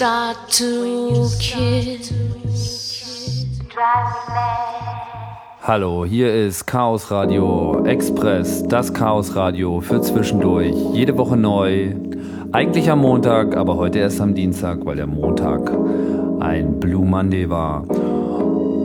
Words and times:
start 0.00 0.38
to 0.48 1.28
kiss. 1.38 2.10
Hallo, 5.62 6.06
hier 6.06 6.32
ist 6.32 6.66
Chaos 6.66 7.10
Radio 7.10 7.84
Express, 7.84 8.62
das 8.66 8.94
Chaos 8.94 9.36
Radio 9.36 9.82
für 9.82 10.00
zwischendurch. 10.00 10.74
Jede 10.94 11.18
Woche 11.18 11.36
neu. 11.36 11.92
Eigentlich 12.50 12.90
am 12.90 13.00
Montag, 13.00 13.54
aber 13.54 13.76
heute 13.76 13.98
erst 13.98 14.22
am 14.22 14.34
Dienstag, 14.34 14.86
weil 14.86 14.96
der 14.96 15.06
Montag 15.06 15.70
ein 16.40 16.80
Blue 16.80 17.04
Monday 17.04 17.50
war. 17.50 17.84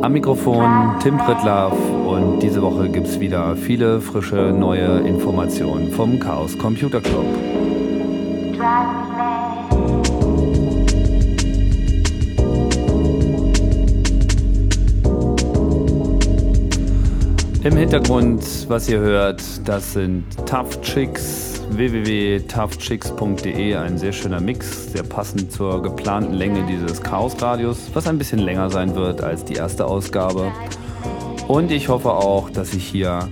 Am 0.01 0.11
Mikrofon 0.11 0.95
Tim 1.01 1.17
Pritlaff 1.17 1.77
und 2.05 2.41
diese 2.41 2.61
Woche 2.61 2.89
gibt 2.89 3.07
es 3.07 3.21
wieder 3.21 3.55
viele 3.55 4.01
frische 4.01 4.51
neue 4.51 4.99
Informationen 5.07 5.93
vom 5.93 6.19
Chaos 6.19 6.57
Computer 6.57 6.99
Club. 6.99 7.54
Im 17.65 17.75
Hintergrund, 17.77 18.43
was 18.67 18.87
ihr 18.87 18.99
hört, 18.99 19.41
das 19.67 19.93
sind 19.93 20.23
Tough 20.45 20.79
Chicks, 20.81 21.63
www.toughchicks.de, 21.71 23.73
ein 23.73 23.97
sehr 23.97 24.13
schöner 24.13 24.39
Mix, 24.39 24.91
sehr 24.91 25.01
passend 25.01 25.51
zur 25.51 25.81
geplanten 25.81 26.33
Länge 26.33 26.63
dieses 26.67 27.01
Chaos-Radios, 27.01 27.89
was 27.95 28.05
ein 28.05 28.19
bisschen 28.19 28.37
länger 28.37 28.69
sein 28.69 28.93
wird 28.93 29.23
als 29.23 29.45
die 29.45 29.55
erste 29.55 29.87
Ausgabe. 29.87 30.51
Und 31.47 31.71
ich 31.71 31.89
hoffe 31.89 32.11
auch, 32.11 32.51
dass 32.51 32.75
ich 32.75 32.85
hier 32.85 33.27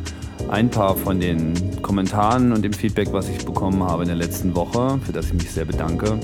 ein 0.49 0.71
paar 0.71 0.95
von 0.95 1.19
den 1.19 1.53
Kommentaren 1.83 2.53
und 2.53 2.63
dem 2.63 2.73
Feedback, 2.73 3.09
was 3.11 3.29
ich 3.29 3.45
bekommen 3.45 3.83
habe 3.83 4.01
in 4.01 4.07
der 4.07 4.17
letzten 4.17 4.55
Woche, 4.55 4.99
für 5.05 5.11
das 5.11 5.27
ich 5.27 5.33
mich 5.33 5.51
sehr 5.51 5.65
bedanke, 5.65 6.17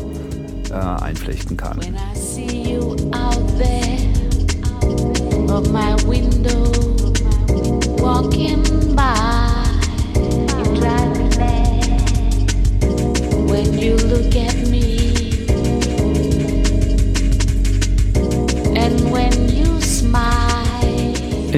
äh, 0.72 0.74
einflechten 0.74 1.56
kann. 1.56 1.80
When 1.80 1.94
I 1.94 2.16
see 2.16 2.74
you 2.74 2.94
out 3.12 3.38
there 3.60 4.00
of 5.56 5.72
my 5.72 5.94
window 6.08 6.89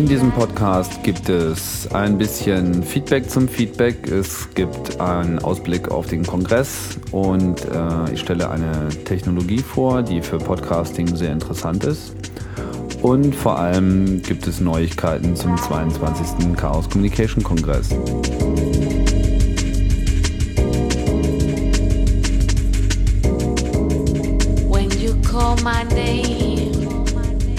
in 0.02 0.08
diesem 0.08 0.32
Podcast 0.32 1.04
gibt 1.04 1.30
es 1.30 1.88
ein 1.94 2.18
bisschen 2.18 2.82
Feedback 2.82 3.30
zum 3.30 3.48
Feedback. 3.48 4.10
Es 4.10 4.50
gibt 4.56 5.00
einen 5.00 5.38
Ausblick 5.40 5.92
auf 5.92 6.08
den 6.08 6.26
Kongress 6.26 6.98
und 7.12 7.66
äh, 7.66 8.12
ich 8.12 8.22
stelle 8.22 8.50
eine 8.50 8.90
Technologie 9.06 9.60
vor, 9.60 10.02
die 10.02 10.22
für 10.22 10.40
Podcasting 10.40 11.16
sehr 11.16 11.32
interessant 11.32 11.84
ist. 11.84 12.21
Und 13.02 13.36
vor 13.36 13.58
allem 13.58 14.22
gibt 14.22 14.46
es 14.46 14.62
Neuigkeiten 14.62 15.36
zum 15.36 15.58
22. 15.58 16.56
Chaos 16.56 16.88
Communication 16.88 17.44
Kongress. 17.44 17.90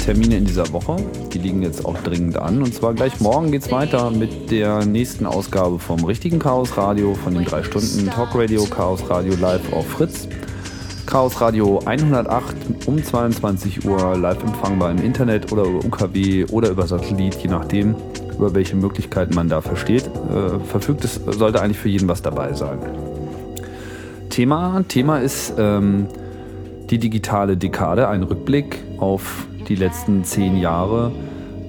Termine 0.04 0.36
in 0.36 0.44
dieser 0.44 0.72
Woche, 0.72 0.96
die 1.32 1.38
liegen 1.38 1.62
jetzt 1.62 1.84
auch 1.84 1.96
dringend 1.98 2.36
an. 2.36 2.62
Und 2.62 2.74
zwar 2.74 2.92
gleich 2.92 3.20
morgen 3.20 3.52
geht 3.52 3.62
es 3.62 3.70
weiter 3.70 4.10
mit 4.10 4.50
der 4.50 4.84
nächsten 4.84 5.26
Ausgabe 5.26 5.78
vom 5.78 6.04
richtigen 6.04 6.38
Chaos 6.38 6.76
Radio, 6.76 7.14
von 7.14 7.34
den 7.34 7.44
drei 7.44 7.62
Stunden 7.62 8.10
Talk 8.10 8.34
Radio, 8.34 8.64
Chaos 8.64 9.08
Radio 9.08 9.34
Live 9.36 9.72
auf 9.72 9.86
Fritz. 9.86 10.28
Chaos 11.12 11.42
Radio 11.42 11.78
108 11.84 12.86
um 12.86 13.04
22 13.04 13.84
Uhr 13.84 14.16
live 14.16 14.42
empfangbar 14.42 14.90
im 14.92 14.96
Internet 14.96 15.52
oder 15.52 15.64
über 15.64 15.84
UKW 15.84 16.46
oder 16.46 16.70
über 16.70 16.86
Satellit, 16.86 17.34
je 17.34 17.50
nachdem, 17.50 17.94
über 18.34 18.54
welche 18.54 18.76
Möglichkeiten 18.76 19.34
man 19.34 19.46
da 19.46 19.60
versteht. 19.60 20.06
Äh, 20.06 20.58
verfügt 20.64 21.04
es 21.04 21.20
sollte 21.26 21.60
eigentlich 21.60 21.76
für 21.76 21.90
jeden 21.90 22.08
was 22.08 22.22
dabei 22.22 22.54
sein. 22.54 22.78
Thema, 24.30 24.82
Thema 24.88 25.18
ist 25.18 25.52
ähm, 25.58 26.06
die 26.88 26.96
digitale 26.96 27.58
Dekade, 27.58 28.08
ein 28.08 28.22
Rückblick 28.22 28.82
auf 28.96 29.46
die 29.68 29.74
letzten 29.74 30.24
zehn 30.24 30.56
Jahre 30.56 31.12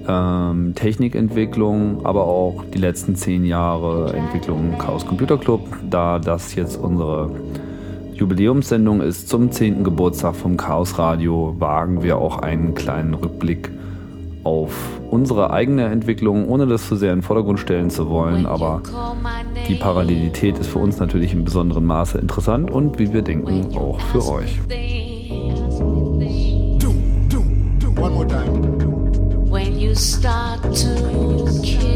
ähm, 0.08 0.72
Technikentwicklung, 0.74 2.06
aber 2.06 2.24
auch 2.24 2.64
die 2.72 2.78
letzten 2.78 3.14
zehn 3.14 3.44
Jahre 3.44 4.14
Entwicklung 4.14 4.78
Chaos 4.78 5.04
Computer 5.04 5.36
Club, 5.36 5.68
da 5.90 6.18
das 6.18 6.54
jetzt 6.54 6.78
unsere 6.78 7.28
Jubiläumssendung 8.14 9.00
ist 9.00 9.28
zum 9.28 9.50
10. 9.50 9.82
Geburtstag 9.82 10.36
vom 10.36 10.56
Chaos 10.56 10.98
Radio, 10.98 11.56
wagen 11.58 12.02
wir 12.02 12.18
auch 12.18 12.38
einen 12.38 12.74
kleinen 12.74 13.14
Rückblick 13.14 13.70
auf 14.44 14.72
unsere 15.10 15.50
eigene 15.50 15.86
Entwicklung, 15.86 16.48
ohne 16.48 16.66
das 16.66 16.86
zu 16.86 16.96
sehr 16.96 17.12
in 17.12 17.18
den 17.18 17.22
Vordergrund 17.22 17.58
stellen 17.58 17.90
zu 17.90 18.08
wollen. 18.08 18.46
Aber 18.46 18.82
die 19.68 19.74
Parallelität 19.74 20.58
ist 20.58 20.68
für 20.68 20.78
uns 20.78 20.98
natürlich 21.00 21.32
in 21.32 21.44
besonderem 21.44 21.86
Maße 21.86 22.18
interessant 22.18 22.70
und 22.70 22.98
wie 22.98 23.12
wir 23.12 23.22
denken 23.22 23.76
auch 23.76 24.00
für 24.00 24.24
euch. 24.28 24.60
One 27.96 28.12
more 28.12 28.26
time. 28.26 29.50
When 29.50 29.78
you 29.78 29.94
start 29.94 30.62
to 30.62 31.60
kiss 31.62 31.93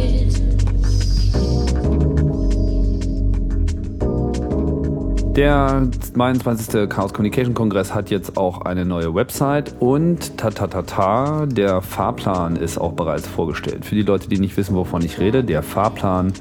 Der 5.39 5.87
22. 6.15 6.89
Chaos 6.89 7.15
Communication 7.15 7.55
Kongress 7.55 7.95
hat 7.95 8.11
jetzt 8.11 8.37
auch 8.37 8.63
eine 8.63 8.85
neue 8.85 9.15
Website 9.15 9.73
und 9.79 10.37
tatatata, 10.37 11.47
der 11.47 11.81
Fahrplan 11.81 12.57
ist 12.57 12.77
auch 12.77 12.95
bereits 12.95 13.29
vorgestellt. 13.29 13.85
Für 13.85 13.95
die 13.95 14.03
Leute, 14.03 14.29
die 14.29 14.41
nicht 14.41 14.57
wissen, 14.57 14.75
wovon 14.75 15.01
ich 15.05 15.21
rede, 15.21 15.45
der 15.45 15.63
Fahrplan, 15.63 16.33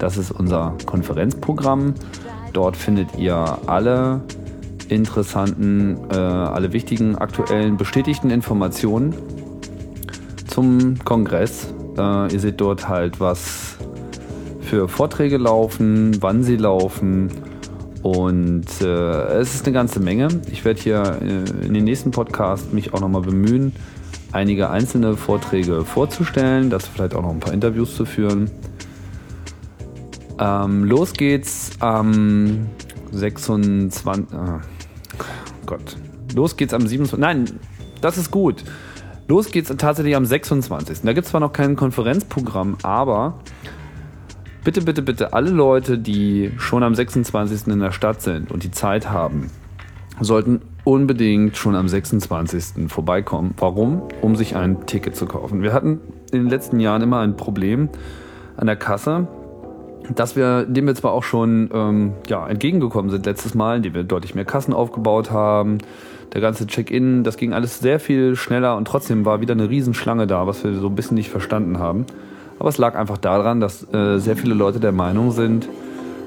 das 0.00 0.16
ist 0.16 0.32
unser 0.32 0.74
Konferenzprogramm. 0.84 1.94
Dort 2.52 2.76
findet 2.76 3.16
ihr 3.16 3.36
alle 3.68 4.22
interessanten, 4.88 5.98
äh, 6.10 6.16
alle 6.16 6.72
wichtigen, 6.72 7.14
aktuellen, 7.14 7.76
bestätigten 7.76 8.30
Informationen 8.30 9.14
zum 10.48 10.98
Kongress. 11.04 11.72
Äh, 11.96 12.32
ihr 12.32 12.40
seht 12.40 12.60
dort 12.60 12.88
halt, 12.88 13.20
was 13.20 13.76
für 14.60 14.88
Vorträge 14.88 15.36
laufen, 15.36 16.20
wann 16.20 16.42
sie 16.42 16.56
laufen 16.56 17.30
und 18.02 18.66
äh, 18.80 19.38
es 19.40 19.54
ist 19.54 19.66
eine 19.66 19.74
ganze 19.74 20.00
Menge. 20.00 20.28
Ich 20.50 20.64
werde 20.64 20.80
hier 20.80 21.18
äh, 21.20 21.66
in 21.66 21.74
den 21.74 21.84
nächsten 21.84 22.10
Podcast 22.10 22.72
mich 22.72 22.94
auch 22.94 23.00
nochmal 23.00 23.22
bemühen, 23.22 23.72
einige 24.32 24.70
einzelne 24.70 25.16
Vorträge 25.16 25.84
vorzustellen, 25.84 26.70
dazu 26.70 26.90
vielleicht 26.94 27.14
auch 27.14 27.22
noch 27.22 27.30
ein 27.30 27.40
paar 27.40 27.52
Interviews 27.52 27.94
zu 27.94 28.06
führen. 28.06 28.50
Ähm, 30.38 30.84
los 30.84 31.12
geht's 31.12 31.72
am 31.80 32.68
26. 33.12 34.26
Oh 34.34 34.60
Gott. 35.66 35.96
Los 36.34 36.56
geht's 36.56 36.72
am 36.72 36.86
27. 36.86 37.18
Nein, 37.18 37.60
das 38.00 38.16
ist 38.16 38.30
gut. 38.30 38.64
Los 39.28 39.50
geht's 39.50 39.72
tatsächlich 39.76 40.16
am 40.16 40.24
26. 40.24 41.02
Da 41.02 41.12
gibt 41.12 41.26
es 41.26 41.30
zwar 41.30 41.40
noch 41.40 41.52
kein 41.52 41.76
Konferenzprogramm, 41.76 42.78
aber 42.82 43.34
bitte, 44.64 44.82
bitte, 44.82 45.02
bitte, 45.02 45.32
alle 45.32 45.50
Leute, 45.50 45.98
die 45.98 46.52
schon 46.58 46.82
am 46.82 46.94
26. 46.94 47.68
in 47.68 47.80
der 47.80 47.92
Stadt 47.92 48.22
sind 48.22 48.50
und 48.50 48.62
die 48.62 48.70
Zeit 48.70 49.10
haben, 49.10 49.50
sollten 50.20 50.60
unbedingt 50.84 51.56
schon 51.56 51.74
am 51.74 51.88
26. 51.88 52.90
vorbeikommen. 52.90 53.54
Warum? 53.58 54.02
Um 54.20 54.36
sich 54.36 54.56
ein 54.56 54.86
Ticket 54.86 55.16
zu 55.16 55.26
kaufen. 55.26 55.62
Wir 55.62 55.72
hatten 55.72 56.00
in 56.32 56.42
den 56.42 56.48
letzten 56.48 56.80
Jahren 56.80 57.02
immer 57.02 57.20
ein 57.20 57.36
Problem 57.36 57.88
an 58.56 58.66
der 58.66 58.76
Kasse, 58.76 59.28
dass 60.14 60.36
wir, 60.36 60.64
dem 60.64 60.86
wir 60.86 60.94
zwar 60.94 61.12
auch 61.12 61.22
schon 61.22 61.70
ähm, 61.72 62.12
ja, 62.28 62.46
entgegengekommen 62.46 63.10
sind 63.10 63.26
letztes 63.26 63.54
Mal, 63.54 63.76
indem 63.76 63.94
wir 63.94 64.04
deutlich 64.04 64.34
mehr 64.34 64.44
Kassen 64.44 64.74
aufgebaut 64.74 65.30
haben, 65.30 65.78
der 66.32 66.40
ganze 66.40 66.66
Check-in, 66.66 67.24
das 67.24 67.36
ging 67.36 67.52
alles 67.52 67.80
sehr 67.80 68.00
viel 68.00 68.36
schneller 68.36 68.76
und 68.76 68.86
trotzdem 68.86 69.24
war 69.24 69.40
wieder 69.40 69.54
eine 69.54 69.68
Riesenschlange 69.68 70.26
da, 70.26 70.46
was 70.46 70.64
wir 70.64 70.74
so 70.74 70.88
ein 70.88 70.94
bisschen 70.94 71.16
nicht 71.16 71.30
verstanden 71.30 71.78
haben. 71.78 72.06
Aber 72.60 72.68
es 72.68 72.78
lag 72.78 72.94
einfach 72.94 73.16
daran, 73.16 73.58
dass 73.58 73.92
äh, 73.92 74.18
sehr 74.18 74.36
viele 74.36 74.54
Leute 74.54 74.80
der 74.80 74.92
Meinung 74.92 75.32
sind, 75.32 75.66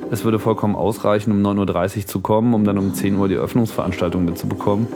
es 0.09 0.25
würde 0.25 0.39
vollkommen 0.39 0.75
ausreichen, 0.75 1.31
um 1.31 1.41
9.30 1.41 1.97
Uhr 1.97 2.07
zu 2.07 2.19
kommen, 2.21 2.53
um 2.55 2.65
dann 2.65 2.79
um 2.79 2.93
10 2.93 3.17
Uhr 3.17 3.27
die 3.27 3.35
Öffnungsveranstaltung 3.35 4.25
mitzubekommen. 4.25 4.87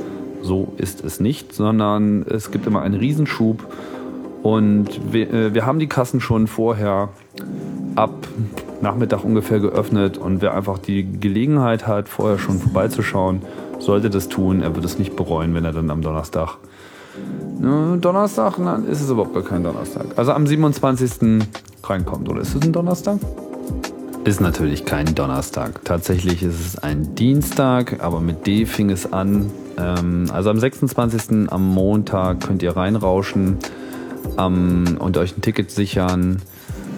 So 0.41 0.73
ist 0.77 1.03
es 1.03 1.19
nicht, 1.19 1.53
sondern 1.53 2.23
es 2.23 2.51
gibt 2.51 2.65
immer 2.65 2.81
einen 2.81 2.95
Riesenschub 2.95 3.63
und 4.41 4.99
wir, 5.11 5.31
äh, 5.31 5.53
wir 5.53 5.67
haben 5.67 5.77
die 5.77 5.87
Kassen 5.87 6.21
schon 6.21 6.47
vorher 6.47 7.09
ab 7.95 8.27
Nachmittag 8.81 9.23
ungefähr 9.23 9.59
geöffnet 9.59 10.17
und 10.17 10.41
wer 10.41 10.55
einfach 10.55 10.79
die 10.79 11.19
Gelegenheit 11.19 11.85
hat, 11.85 12.09
vorher 12.09 12.39
schon 12.39 12.57
vorbeizuschauen, 12.57 13.43
sollte 13.77 14.09
das 14.09 14.27
tun. 14.27 14.63
Er 14.63 14.75
wird 14.75 14.85
es 14.85 14.97
nicht 14.97 15.15
bereuen, 15.15 15.53
wenn 15.53 15.65
er 15.65 15.71
dann 15.71 15.91
am 15.91 16.01
Donnerstag 16.01 16.57
Ne, 16.57 16.66
Donnerstag? 17.59 18.59
Nein, 18.59 18.85
ist 18.85 19.01
es 19.01 19.09
überhaupt 19.09 19.33
gar 19.33 19.43
kein 19.43 19.63
Donnerstag. 19.63 20.05
Also 20.15 20.31
am 20.31 20.45
27. 20.45 21.43
reinkommt, 21.83 22.29
oder 22.29 22.41
ist 22.41 22.55
es 22.55 22.61
ein 22.61 22.71
Donnerstag? 22.71 23.19
Ist 24.23 24.41
natürlich 24.41 24.85
kein 24.85 25.15
Donnerstag. 25.15 25.85
Tatsächlich 25.85 26.43
ist 26.43 26.59
es 26.59 26.77
ein 26.77 27.15
Dienstag, 27.15 28.03
aber 28.03 28.19
mit 28.19 28.45
D 28.45 28.65
fing 28.65 28.89
es 28.89 29.11
an. 29.11 29.49
Ähm, 29.77 30.25
also 30.33 30.49
am 30.49 30.59
26. 30.59 31.49
am 31.49 31.67
Montag 31.73 32.41
könnt 32.41 32.61
ihr 32.61 32.75
reinrauschen 32.75 33.57
ähm, 34.37 34.97
und 34.99 35.17
euch 35.17 35.37
ein 35.37 35.41
Ticket 35.41 35.71
sichern. 35.71 36.41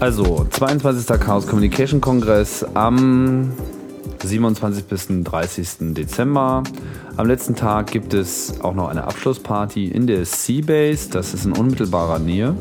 Also, 0.00 0.46
22. 0.50 1.18
Chaos 1.18 1.46
Communication 1.46 2.00
Kongress 2.02 2.62
am 2.74 3.52
27. 4.28 4.84
bis 4.84 5.06
30. 5.08 5.94
Dezember. 5.94 6.62
Am 7.16 7.26
letzten 7.26 7.54
Tag 7.54 7.90
gibt 7.90 8.14
es 8.14 8.60
auch 8.60 8.74
noch 8.74 8.88
eine 8.88 9.04
Abschlussparty 9.04 9.86
in 9.86 10.06
der 10.06 10.24
Seabase. 10.24 11.10
Das 11.10 11.34
ist 11.34 11.44
in 11.44 11.52
unmittelbarer 11.52 12.18
Nähe. 12.18 12.54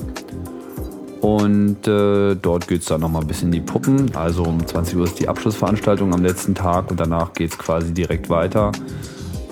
Und 1.21 1.87
äh, 1.87 2.35
dort 2.35 2.67
geht 2.67 2.81
es 2.81 2.87
dann 2.87 3.01
nochmal 3.01 3.21
ein 3.21 3.27
bisschen 3.27 3.47
in 3.47 3.53
die 3.53 3.61
Puppen. 3.61 4.13
Also 4.15 4.43
um 4.43 4.65
20 4.65 4.97
Uhr 4.97 5.05
ist 5.05 5.19
die 5.19 5.29
Abschlussveranstaltung 5.29 6.13
am 6.13 6.21
letzten 6.21 6.53
Tag 6.53 6.91
und 6.91 6.99
danach 6.99 7.33
geht 7.33 7.51
es 7.51 7.57
quasi 7.57 7.93
direkt 7.93 8.29
weiter. 8.29 8.73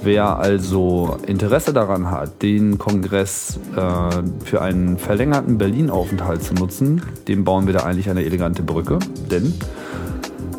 Wer 0.04 0.38
also 0.38 1.18
Interesse 1.28 1.74
daran 1.74 2.10
hat, 2.10 2.42
den 2.42 2.80
Kongress 2.80 3.60
äh, 3.76 4.24
für 4.44 4.62
einen 4.62 4.98
verlängerten 4.98 5.60
Berlin-Aufenthalt 5.60 6.44
zu 6.44 6.56
nutzen, 6.56 7.04
dem 7.28 7.44
bauen 7.44 7.68
wir 7.68 7.74
da 7.74 7.84
eigentlich 7.84 8.10
eine 8.10 8.26
elegante 8.26 8.64
Brücke. 8.64 8.98
Denn 9.30 9.54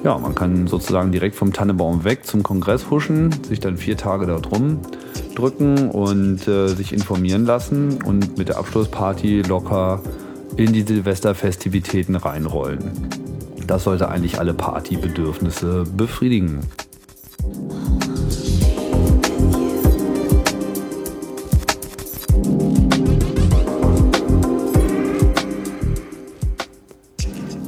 ja, 0.05 0.19
man 0.19 0.35
kann 0.35 0.67
sozusagen 0.67 1.13
direkt 1.13 1.37
vom 1.37 1.53
Tannebaum 1.53 2.05
weg 2.05 2.27
zum 2.27 2.43
Kongress 2.43 2.91
huschen, 2.91 3.33
sich 3.45 3.61
dann 3.61 3.77
vier 3.77 3.97
Tage 3.97 4.27
dort 4.27 4.51
rumdrücken 4.51 5.91
und 5.91 6.47
äh, 6.49 6.69
sich 6.69 6.93
informieren 6.93 7.45
lassen 7.45 8.03
und 8.03 8.37
mit 8.37 8.49
der 8.49 8.59
Abschlussparty 8.59 9.43
locker 9.43 10.03
in 10.57 10.73
die 10.73 10.83
Silvesterfestivitäten 10.83 12.17
reinrollen. 12.17 13.09
Das 13.67 13.85
sollte 13.85 14.09
eigentlich 14.09 14.39
alle 14.39 14.55
Partybedürfnisse 14.55 15.85
befriedigen. 15.97 16.61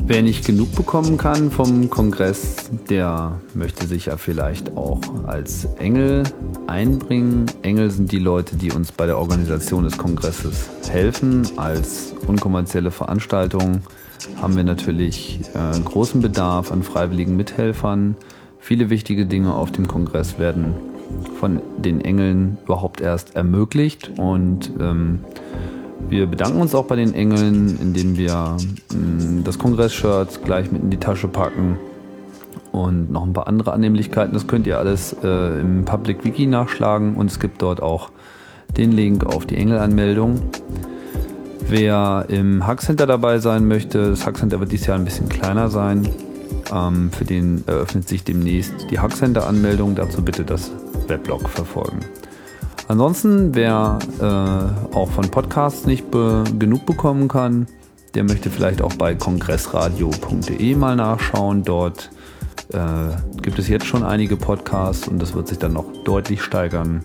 Wer 0.07 0.23
nicht 0.23 0.45
genug 0.45 0.75
bekommen 0.75 1.17
kann 1.17 1.51
vom 1.51 1.89
Kongress, 1.89 2.71
der 2.91 3.41
möchte 3.55 3.87
sich 3.87 4.07
ja 4.07 4.19
vielleicht 4.19 4.77
auch 4.77 5.01
als 5.27 5.65
Engel 5.79 6.25
einbringen. 6.67 7.47
Engel 7.63 7.91
sind 7.91 8.13
die 8.13 8.19
Leute, 8.19 8.57
die 8.57 8.71
uns 8.71 8.93
bei 8.93 9.07
der 9.07 9.17
Organisation 9.17 9.85
des 9.85 9.97
Kongresses 9.97 10.69
helfen. 10.91 11.49
Als 11.57 12.13
unkommerzielle 12.27 12.91
Veranstaltung 12.91 13.81
haben 14.43 14.57
wir 14.57 14.65
natürlich 14.65 15.41
äh, 15.55 15.81
großen 15.81 16.21
Bedarf 16.21 16.71
an 16.71 16.83
freiwilligen 16.83 17.35
Mithelfern. 17.35 18.15
Viele 18.59 18.91
wichtige 18.91 19.25
Dinge 19.25 19.55
auf 19.55 19.73
dem 19.73 19.89
Kongress 19.89 20.39
werden 20.39 20.75
von 21.41 21.63
den 21.79 22.03
Engeln 22.03 22.59
überhaupt 22.65 23.01
erst 23.01 23.37
ermöglicht 23.37 24.11
und 24.19 24.71
ähm, 24.79 25.21
wir 26.09 26.27
bedanken 26.27 26.61
uns 26.61 26.75
auch 26.75 26.85
bei 26.85 26.97
den 26.97 27.15
Engeln, 27.15 27.79
indem 27.81 28.17
wir 28.17 28.57
mm, 28.93 29.45
das 29.45 29.59
Kongress-Shirt 29.59 30.45
gleich 30.45 30.71
mit 30.71 30.83
in 30.83 30.91
die 30.91 30.99
Tasche 30.99 31.29
packen 31.29 31.79
und 32.73 33.11
noch 33.11 33.25
ein 33.25 33.33
paar 33.33 33.47
andere 33.47 33.73
Annehmlichkeiten. 33.73 34.35
Das 34.35 34.47
könnt 34.47 34.67
ihr 34.67 34.79
alles 34.79 35.17
äh, 35.23 35.61
im 35.61 35.85
Public 35.85 36.25
Wiki 36.25 36.47
nachschlagen 36.47 37.15
und 37.15 37.31
es 37.31 37.39
gibt 37.39 37.63
dort 37.63 37.83
auch 37.83 38.11
den 38.77 38.93
Link 38.93 39.25
auf 39.25 39.47
die 39.47 39.57
Engelanmeldung. 39.57 40.41
Wer 41.69 42.27
im 42.29 42.67
Hack 42.67 42.83
Center 42.83 43.07
dabei 43.07 43.39
sein 43.39 43.67
möchte, 43.67 44.11
das 44.11 44.27
Hack 44.27 44.37
Center 44.37 44.61
wird 44.61 44.73
dieses 44.73 44.87
Jahr 44.87 44.99
ein 44.99 45.05
bisschen 45.05 45.29
kleiner 45.29 45.71
sein. 45.71 46.09
Ähm, 46.73 47.11
für 47.11 47.25
den 47.25 47.65
eröffnet 47.67 48.09
sich 48.09 48.25
demnächst 48.25 48.75
die 48.91 48.99
Hack 48.99 49.17
Center 49.17 49.47
Anmeldung. 49.47 49.95
Dazu 49.95 50.23
bitte 50.23 50.45
das 50.45 50.71
Weblog 51.09 51.49
verfolgen. 51.49 52.01
Ansonsten, 52.87 53.55
wer 53.55 53.99
äh, 54.21 54.95
auch 54.95 55.11
von 55.11 55.31
Podcasts 55.31 55.87
nicht 55.87 56.11
be 56.11 56.45
genug 56.59 56.85
bekommen 56.87 57.29
kann, 57.29 57.67
der 58.15 58.25
möchte 58.25 58.51
vielleicht 58.51 58.83
auch 58.83 58.95
bei 58.95 59.15
kongressradio.de 59.15 60.75
mal 60.77 60.95
nachschauen. 60.95 61.63
Dort 61.65 62.11
äh, 62.73 62.79
gibt 63.43 63.59
es 63.59 63.69
jetzt 63.69 63.87
schon 63.87 64.05
einige 64.05 64.37
Podcasts 64.37 65.09
und 65.09 65.21
das 65.21 65.35
wird 65.35 65.49
sich 65.49 65.59
dann 65.59 65.73
noch 65.73 65.87
deutlich 66.05 66.43
steigern 66.43 67.05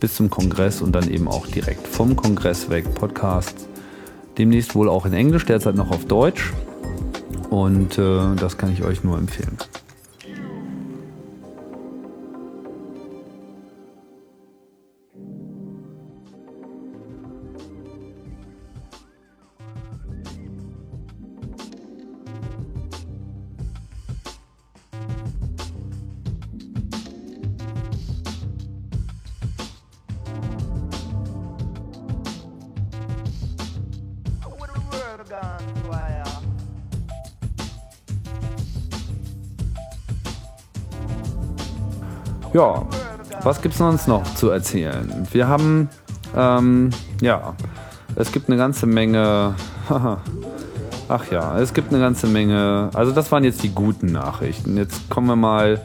bis 0.00 0.14
zum 0.14 0.30
Kongress 0.30 0.82
und 0.82 0.92
dann 0.92 1.10
eben 1.10 1.28
auch 1.28 1.46
direkt 1.46 1.86
vom 1.86 2.16
Kongress 2.16 2.68
weg 2.68 2.94
Podcasts. 2.94 3.66
Demnächst 4.38 4.74
wohl 4.74 4.88
auch 4.88 5.06
in 5.06 5.14
Englisch, 5.14 5.46
derzeit 5.46 5.74
noch 5.74 5.90
auf 5.90 6.04
Deutsch. 6.04 6.52
Und 7.48 7.96
äh, 7.98 8.34
das 8.36 8.58
kann 8.58 8.72
ich 8.72 8.82
euch 8.82 9.02
nur 9.02 9.16
empfehlen. 9.16 9.56
Was 43.46 43.62
gibt 43.62 43.74
es 43.74 43.78
sonst 43.78 44.08
noch 44.08 44.34
zu 44.34 44.50
erzählen? 44.50 45.08
Wir 45.30 45.46
haben, 45.46 45.88
ähm, 46.36 46.90
ja, 47.22 47.54
es 48.16 48.32
gibt 48.32 48.48
eine 48.48 48.58
ganze 48.58 48.86
Menge. 48.86 49.54
Ach 51.08 51.30
ja, 51.30 51.56
es 51.60 51.72
gibt 51.72 51.92
eine 51.92 52.00
ganze 52.00 52.26
Menge. 52.26 52.90
Also 52.92 53.12
das 53.12 53.30
waren 53.30 53.44
jetzt 53.44 53.62
die 53.62 53.68
guten 53.68 54.06
Nachrichten. 54.06 54.76
Jetzt 54.76 55.08
kommen 55.08 55.28
wir 55.28 55.36
mal 55.36 55.80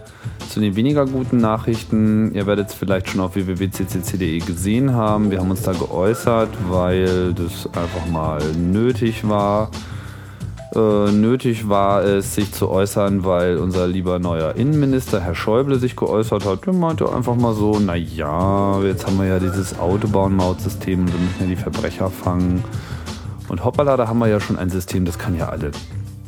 zu 0.50 0.60
den 0.60 0.76
weniger 0.76 1.06
guten 1.06 1.38
Nachrichten. 1.38 2.34
Ihr 2.34 2.48
werdet 2.48 2.70
es 2.70 2.74
vielleicht 2.74 3.12
schon 3.12 3.22
auf 3.22 3.36
www.ccc.de 3.36 4.40
gesehen 4.40 4.96
haben. 4.96 5.30
Wir 5.30 5.38
haben 5.38 5.52
uns 5.52 5.62
da 5.62 5.74
geäußert, 5.74 6.50
weil 6.68 7.36
das 7.36 7.68
einfach 7.68 8.08
mal 8.12 8.42
nötig 8.56 9.30
war 9.30 9.70
äh, 10.74 11.12
nötig 11.12 11.68
war 11.68 12.04
es, 12.04 12.36
sich 12.36 12.54
zu 12.54 12.70
äußern, 12.70 13.26
weil 13.26 13.58
unser 13.58 13.88
lieber 13.88 14.20
neuer 14.20 14.56
Innenminister, 14.56 15.20
Herr 15.20 15.36
Schäuble, 15.36 15.78
sich 15.80 15.96
geäußert 15.96 16.46
hat. 16.46 16.66
Der 16.66 16.74
meinte 16.74 17.12
einfach 17.12 17.36
mal 17.36 17.54
so, 17.54 17.78
naja, 17.80 18.80
jetzt 18.82 19.06
haben 19.06 19.18
wir 19.18 19.26
ja 19.26 19.40
dieses 19.40 19.78
Autobahnmautsystem 19.78 21.02
und 21.02 21.12
wir 21.12 21.20
müssen 21.20 21.42
ja 21.42 21.48
die 21.48 21.56
Verbrecher 21.58 22.10
fangen. 22.10 22.64
Und 23.50 23.66
hoppala, 23.66 23.98
da 23.98 24.08
haben 24.08 24.20
wir 24.20 24.28
ja 24.28 24.40
schon 24.40 24.58
ein 24.58 24.70
System, 24.70 25.04
das 25.04 25.20
kann 25.20 25.36
ja 25.36 25.50
alle 25.50 25.72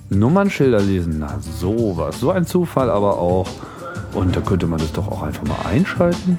Nummernschilder 0.10 0.82
lesen. 0.82 1.20
Na, 1.20 1.40
sowas. 1.40 2.20
So 2.20 2.32
ein 2.32 2.46
Zufall 2.46 2.90
aber 2.90 3.20
auch. 3.20 3.48
Und 4.14 4.36
da 4.36 4.42
könnte 4.42 4.68
man 4.68 4.80
das 4.80 4.92
doch 4.92 5.08
auch 5.08 5.24
einfach 5.24 5.44
mal 5.48 5.66
einschalten. 5.66 6.38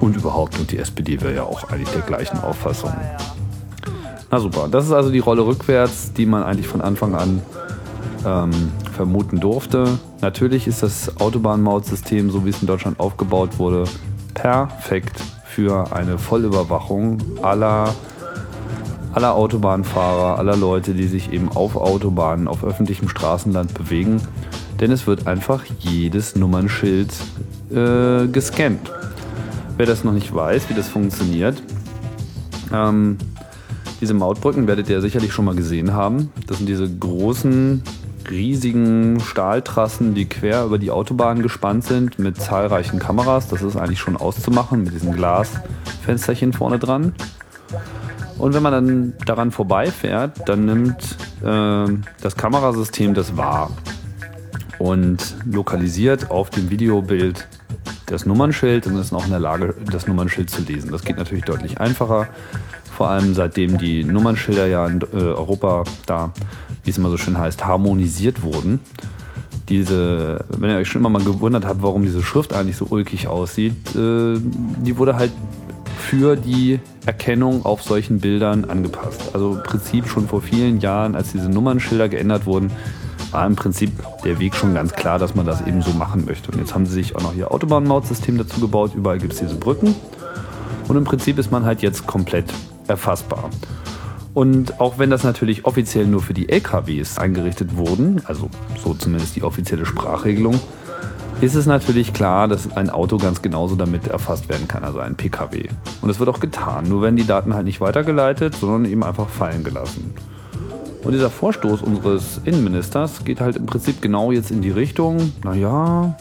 Und 0.00 0.16
überhaupt, 0.16 0.58
und 0.58 0.70
die 0.70 0.78
SPD 0.78 1.20
wäre 1.20 1.34
ja 1.34 1.42
auch 1.42 1.68
eigentlich 1.70 1.90
der 1.90 2.02
gleichen 2.02 2.38
Auffassung. 2.38 2.92
Na 4.30 4.38
super, 4.38 4.68
das 4.70 4.86
ist 4.86 4.92
also 4.92 5.10
die 5.10 5.18
Rolle 5.18 5.44
rückwärts, 5.44 6.12
die 6.12 6.24
man 6.24 6.44
eigentlich 6.44 6.68
von 6.68 6.80
Anfang 6.80 7.16
an 7.16 7.42
ähm, 8.24 8.50
vermuten 8.92 9.40
durfte. 9.40 9.98
Natürlich 10.20 10.68
ist 10.68 10.84
das 10.84 11.20
Autobahnmautsystem, 11.20 12.30
so 12.30 12.44
wie 12.44 12.50
es 12.50 12.60
in 12.60 12.68
Deutschland 12.68 13.00
aufgebaut 13.00 13.58
wurde, 13.58 13.84
perfekt 14.34 15.20
für 15.44 15.92
eine 15.92 16.16
Vollüberwachung 16.16 17.18
aller, 17.42 17.92
aller 19.12 19.34
Autobahnfahrer, 19.34 20.38
aller 20.38 20.56
Leute, 20.56 20.94
die 20.94 21.08
sich 21.08 21.32
eben 21.32 21.48
auf 21.48 21.74
Autobahnen, 21.74 22.46
auf 22.46 22.62
öffentlichem 22.62 23.08
Straßenland 23.08 23.74
bewegen. 23.74 24.20
Denn 24.78 24.92
es 24.92 25.08
wird 25.08 25.26
einfach 25.26 25.64
jedes 25.80 26.36
Nummernschild 26.36 27.12
äh, 27.70 28.28
gescannt. 28.28 28.92
Wer 29.76 29.86
das 29.86 30.04
noch 30.04 30.12
nicht 30.12 30.32
weiß, 30.32 30.68
wie 30.68 30.74
das 30.74 30.88
funktioniert, 30.88 31.60
ähm, 32.72 33.18
diese 34.00 34.14
Mautbrücken 34.14 34.66
werdet 34.66 34.88
ihr 34.88 35.00
sicherlich 35.00 35.32
schon 35.32 35.44
mal 35.44 35.54
gesehen 35.54 35.92
haben. 35.92 36.32
Das 36.46 36.58
sind 36.58 36.68
diese 36.68 36.88
großen, 36.88 37.82
riesigen 38.30 39.20
Stahltrassen, 39.20 40.14
die 40.14 40.26
quer 40.26 40.64
über 40.64 40.78
die 40.78 40.90
Autobahn 40.90 41.42
gespannt 41.42 41.84
sind 41.84 42.18
mit 42.18 42.40
zahlreichen 42.40 42.98
Kameras. 42.98 43.48
Das 43.48 43.62
ist 43.62 43.76
eigentlich 43.76 44.00
schon 44.00 44.16
auszumachen 44.16 44.84
mit 44.84 44.94
diesen 44.94 45.12
Glasfensterchen 45.12 46.52
vorne 46.52 46.78
dran. 46.78 47.14
Und 48.38 48.54
wenn 48.54 48.62
man 48.62 48.72
dann 48.72 49.12
daran 49.26 49.50
vorbeifährt, 49.50 50.48
dann 50.48 50.64
nimmt 50.64 51.16
äh, 51.42 51.92
das 52.22 52.36
Kamerasystem 52.36 53.12
das 53.12 53.36
wahr 53.36 53.70
und 54.78 55.36
lokalisiert 55.44 56.30
auf 56.30 56.48
dem 56.48 56.70
Videobild 56.70 57.46
das 58.06 58.26
Nummernschild 58.26 58.86
und 58.86 58.96
ist 58.96 59.12
auch 59.12 59.24
in 59.24 59.30
der 59.30 59.40
Lage, 59.40 59.74
das 59.90 60.06
Nummernschild 60.08 60.50
zu 60.50 60.62
lesen. 60.62 60.90
Das 60.90 61.04
geht 61.04 61.16
natürlich 61.16 61.44
deutlich 61.44 61.80
einfacher 61.80 62.28
vor 63.00 63.08
allem 63.08 63.32
seitdem 63.32 63.78
die 63.78 64.04
Nummernschilder 64.04 64.66
ja 64.66 64.86
in 64.86 65.00
äh, 65.00 65.16
Europa 65.16 65.84
da, 66.04 66.34
wie 66.84 66.90
es 66.90 66.98
immer 66.98 67.08
so 67.08 67.16
schön 67.16 67.38
heißt, 67.38 67.64
harmonisiert 67.64 68.42
wurden. 68.42 68.78
Diese, 69.70 70.44
wenn 70.50 70.68
ihr 70.68 70.76
euch 70.76 70.88
schon 70.88 71.00
immer 71.00 71.08
mal 71.08 71.24
gewundert 71.24 71.64
habt, 71.64 71.80
warum 71.80 72.02
diese 72.02 72.22
Schrift 72.22 72.52
eigentlich 72.52 72.76
so 72.76 72.88
ulkig 72.90 73.26
aussieht, 73.26 73.96
äh, 73.96 74.34
die 74.84 74.98
wurde 74.98 75.16
halt 75.16 75.32
für 75.96 76.36
die 76.36 76.78
Erkennung 77.06 77.64
auf 77.64 77.82
solchen 77.82 78.20
Bildern 78.20 78.66
angepasst. 78.66 79.30
Also 79.32 79.54
im 79.54 79.62
Prinzip 79.62 80.06
schon 80.06 80.28
vor 80.28 80.42
vielen 80.42 80.80
Jahren, 80.80 81.14
als 81.14 81.32
diese 81.32 81.48
Nummernschilder 81.48 82.10
geändert 82.10 82.44
wurden, 82.44 82.70
war 83.30 83.46
im 83.46 83.56
Prinzip 83.56 83.92
der 84.26 84.38
Weg 84.40 84.54
schon 84.54 84.74
ganz 84.74 84.92
klar, 84.92 85.18
dass 85.18 85.34
man 85.34 85.46
das 85.46 85.66
eben 85.66 85.80
so 85.80 85.92
machen 85.92 86.26
möchte. 86.26 86.52
Und 86.52 86.58
jetzt 86.58 86.74
haben 86.74 86.84
sie 86.84 86.92
sich 86.92 87.16
auch 87.16 87.22
noch 87.22 87.34
ihr 87.34 87.50
Autobahnmautsystem 87.50 88.36
dazu 88.36 88.60
gebaut. 88.60 88.90
Überall 88.94 89.16
gibt 89.16 89.32
es 89.32 89.38
diese 89.38 89.54
Brücken. 89.54 89.94
Und 90.86 90.98
im 90.98 91.04
Prinzip 91.04 91.38
ist 91.38 91.50
man 91.50 91.64
halt 91.64 91.80
jetzt 91.80 92.06
komplett 92.06 92.52
erfassbar. 92.90 93.48
Und 94.34 94.80
auch 94.80 94.98
wenn 94.98 95.10
das 95.10 95.24
natürlich 95.24 95.64
offiziell 95.64 96.06
nur 96.06 96.22
für 96.22 96.34
die 96.34 96.48
LKWs 96.48 97.18
eingerichtet 97.18 97.76
wurden, 97.76 98.22
also 98.26 98.48
so 98.82 98.94
zumindest 98.94 99.34
die 99.34 99.42
offizielle 99.42 99.86
Sprachregelung, 99.86 100.60
ist 101.40 101.54
es 101.54 101.66
natürlich 101.66 102.12
klar, 102.12 102.48
dass 102.48 102.76
ein 102.76 102.90
Auto 102.90 103.16
ganz 103.16 103.40
genauso 103.40 103.74
damit 103.74 104.06
erfasst 104.06 104.48
werden 104.48 104.68
kann, 104.68 104.84
also 104.84 104.98
ein 104.98 105.16
PKW. 105.16 105.68
Und 106.02 106.08
das 106.08 106.18
wird 106.18 106.28
auch 106.28 106.38
getan, 106.38 106.88
nur 106.88 107.02
werden 107.02 107.16
die 107.16 107.26
Daten 107.26 107.54
halt 107.54 107.64
nicht 107.64 107.80
weitergeleitet, 107.80 108.54
sondern 108.54 108.84
eben 108.84 109.02
einfach 109.02 109.28
fallen 109.28 109.64
gelassen. 109.64 110.12
Und 111.02 111.12
dieser 111.12 111.30
Vorstoß 111.30 111.80
unseres 111.80 112.42
Innenministers 112.44 113.24
geht 113.24 113.40
halt 113.40 113.56
im 113.56 113.64
Prinzip 113.64 114.02
genau 114.02 114.32
jetzt 114.32 114.50
in 114.50 114.60
die 114.60 114.70
Richtung, 114.70 115.32
naja, 115.42 116.14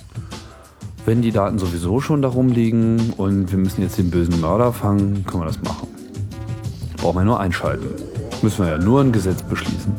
wenn 1.06 1.22
die 1.22 1.32
Daten 1.32 1.60
sowieso 1.60 2.00
schon 2.00 2.22
darum 2.22 2.48
liegen 2.48 3.14
und 3.18 3.52
wir 3.52 3.60
müssen 3.60 3.82
jetzt 3.82 3.98
den 3.98 4.10
bösen 4.10 4.40
Mörder 4.40 4.72
fangen, 4.72 5.26
können 5.26 5.44
wir 5.44 5.48
das 5.48 5.62
machen. 5.62 5.99
Brauchen 7.02 7.18
wir 7.18 7.26
nur 7.26 7.40
einschalten. 7.40 7.88
Müssen 8.42 8.66
wir 8.66 8.72
ja 8.72 8.78
nur 8.78 9.02
ein 9.02 9.12
Gesetz 9.12 9.42
beschließen. 9.44 9.94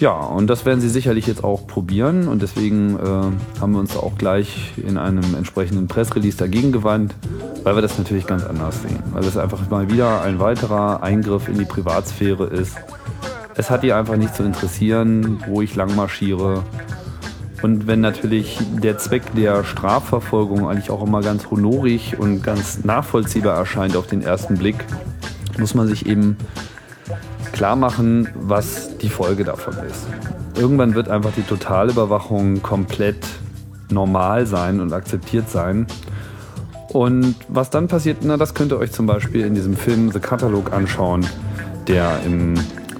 Ja, 0.00 0.12
und 0.12 0.46
das 0.46 0.64
werden 0.64 0.80
Sie 0.80 0.88
sicherlich 0.88 1.26
jetzt 1.26 1.44
auch 1.44 1.66
probieren 1.66 2.26
und 2.26 2.40
deswegen 2.40 2.96
äh, 2.96 3.60
haben 3.60 3.72
wir 3.72 3.80
uns 3.80 3.94
auch 3.98 4.16
gleich 4.16 4.72
in 4.78 4.96
einem 4.96 5.34
entsprechenden 5.34 5.88
Pressrelease 5.88 6.38
dagegen 6.38 6.72
gewandt, 6.72 7.14
weil 7.64 7.74
wir 7.74 7.82
das 7.82 7.98
natürlich 7.98 8.26
ganz 8.26 8.44
anders 8.44 8.80
sehen. 8.80 9.02
Weil 9.12 9.24
es 9.24 9.36
einfach 9.36 9.68
mal 9.68 9.90
wieder 9.90 10.22
ein 10.22 10.38
weiterer 10.38 11.02
Eingriff 11.02 11.48
in 11.48 11.58
die 11.58 11.66
Privatsphäre 11.66 12.46
ist. 12.46 12.76
Es 13.56 13.68
hat 13.68 13.82
die 13.82 13.92
einfach 13.92 14.16
nicht 14.16 14.34
zu 14.34 14.42
interessieren, 14.42 15.42
wo 15.46 15.60
ich 15.60 15.76
lang 15.76 15.94
marschiere. 15.94 16.64
Und 17.60 17.86
wenn 17.86 18.00
natürlich 18.00 18.58
der 18.82 18.96
Zweck 18.96 19.34
der 19.34 19.64
Strafverfolgung 19.64 20.66
eigentlich 20.66 20.90
auch 20.90 21.02
immer 21.02 21.20
ganz 21.20 21.50
honorig 21.50 22.18
und 22.18 22.42
ganz 22.42 22.84
nachvollziehbar 22.84 23.54
erscheint 23.54 23.96
auf 23.96 24.06
den 24.06 24.22
ersten 24.22 24.56
Blick, 24.56 24.76
muss 25.60 25.74
man 25.74 25.86
sich 25.86 26.06
eben 26.06 26.36
klar 27.52 27.76
machen, 27.76 28.28
was 28.34 28.96
die 28.98 29.08
Folge 29.08 29.44
davon 29.44 29.74
ist. 29.88 30.06
Irgendwann 30.56 30.94
wird 30.94 31.08
einfach 31.08 31.32
die 31.36 31.42
Totalüberwachung 31.42 32.62
komplett 32.62 33.26
normal 33.90 34.46
sein 34.46 34.80
und 34.80 34.92
akzeptiert 34.92 35.48
sein. 35.50 35.86
Und 36.88 37.36
was 37.48 37.70
dann 37.70 37.86
passiert, 37.86 38.18
na, 38.22 38.36
das 38.36 38.54
könnt 38.54 38.72
ihr 38.72 38.78
euch 38.78 38.92
zum 38.92 39.06
Beispiel 39.06 39.46
in 39.46 39.54
diesem 39.54 39.76
Film 39.76 40.10
The 40.10 40.18
Catalog 40.18 40.72
anschauen, 40.72 41.24
der 41.86 42.20
im, 42.24 42.54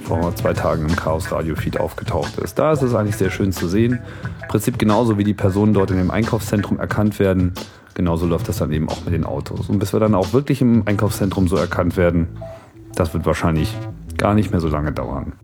vor 0.05 0.35
zwei 0.37 0.53
Tagen 0.53 0.89
im 0.89 0.95
Chaos 0.95 1.33
Radio 1.33 1.57
Feed 1.57 1.81
aufgetaucht 1.81 2.39
ist. 2.39 2.59
Da 2.59 2.73
ist 2.73 2.83
es 2.83 2.95
eigentlich 2.95 3.17
sehr 3.17 3.31
schön 3.31 3.53
zu 3.53 3.67
sehen. 3.67 4.01
Im 4.43 4.49
Prinzip 4.49 4.79
genauso 4.79 5.19
wie 5.19 5.25
die 5.25 5.35
Personen 5.35 5.75
dort 5.75 5.91
in 5.91 5.97
dem 5.97 6.11
Einkaufszentrum 6.11 6.79
erkannt 6.79 7.19
werden, 7.19 7.53
genauso 8.01 8.27
läuft 8.27 8.49
das 8.49 8.57
dann 8.57 8.73
eben 8.73 8.89
auch 8.89 9.05
mit 9.05 9.13
den 9.13 9.27
Autos. 9.27 9.69
Und 9.69 9.79
bis 9.79 9.93
wir 9.93 10.01
dann 10.01 10.15
auch 10.15 10.33
wirklich 10.33 10.63
im 10.63 10.85
Einkaufszentrum 10.87 11.49
so 11.49 11.57
erkannt 11.57 11.99
werden, 11.99 12.29
das 12.95 13.13
wird 13.13 13.27
wahrscheinlich 13.27 13.77
gar 14.17 14.33
nicht 14.33 14.51
mehr 14.51 14.61
so 14.61 14.69
lange 14.69 14.91
dauern. 14.91 15.35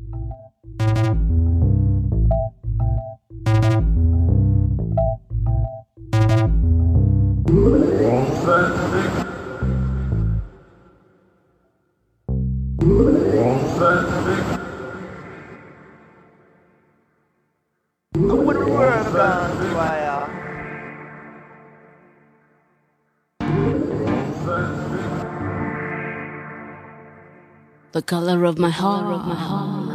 The 27.96 28.02
color 28.02 28.44
of 28.44 28.58
my 28.58 28.70
heart, 28.70 29.06
of 29.06 29.24
my 29.24 29.34
heart. 29.34 29.88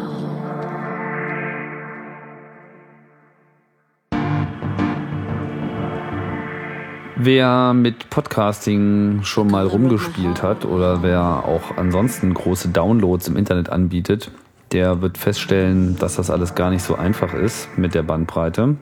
Wer 7.15 7.74
mit 7.75 8.10
Podcasting 8.10 9.22
schon 9.22 9.51
mal 9.51 9.67
rumgespielt 9.67 10.41
hat 10.41 10.65
oder 10.65 11.03
wer 11.03 11.46
auch 11.46 11.77
ansonsten 11.77 12.34
große 12.34 12.70
Downloads 12.70 13.27
im 13.27 13.38
Internet 13.38 13.70
anbietet, 13.70 14.31
der 14.72 15.03
wird 15.03 15.20
feststellen, 15.20 15.96
dass 16.00 16.15
das 16.15 16.31
alles 16.31 16.55
gar 16.55 16.72
nicht 16.72 16.81
so 16.81 16.96
einfach 16.96 17.36
ist 17.36 17.77
mit 17.77 17.93
der 17.93 18.01
Bandbreite. 18.01 18.77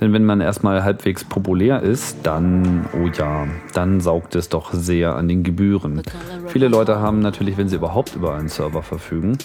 Denn 0.00 0.12
wenn 0.12 0.24
man 0.24 0.40
erstmal 0.40 0.82
halbwegs 0.82 1.24
populär 1.24 1.82
ist, 1.82 2.18
dann, 2.24 2.86
oh 2.92 3.08
ja, 3.16 3.46
dann 3.72 4.00
saugt 4.00 4.34
es 4.34 4.48
doch 4.48 4.72
sehr 4.72 5.14
an 5.14 5.28
den 5.28 5.44
Gebühren. 5.44 6.02
Viele 6.48 6.68
Leute 6.68 6.98
haben 6.98 7.20
natürlich, 7.20 7.56
wenn 7.56 7.68
sie 7.68 7.76
überhaupt 7.76 8.16
über 8.16 8.34
einen 8.34 8.48
Server 8.48 8.82
verfügen, 8.82 9.38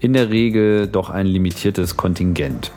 in 0.00 0.12
der 0.14 0.30
Regel 0.30 0.88
doch 0.88 1.10
ein 1.10 1.26
limitiertes 1.26 1.96
Kontingent. 1.96 2.72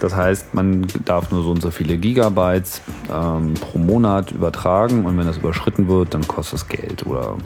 Das 0.00 0.14
heißt, 0.14 0.54
man 0.54 0.86
darf 1.04 1.30
nur 1.30 1.42
so 1.42 1.50
und 1.50 1.62
so 1.62 1.70
viele 1.70 1.96
Gigabytes 1.96 2.82
ähm, 3.12 3.54
pro 3.54 3.78
Monat 3.78 4.30
übertragen 4.30 5.04
und 5.06 5.18
wenn 5.18 5.26
das 5.26 5.38
überschritten 5.38 5.88
wird, 5.88 6.14
dann 6.14 6.26
kostet 6.26 6.60
es 6.60 6.68
Geld 6.68 7.06
oder 7.06 7.36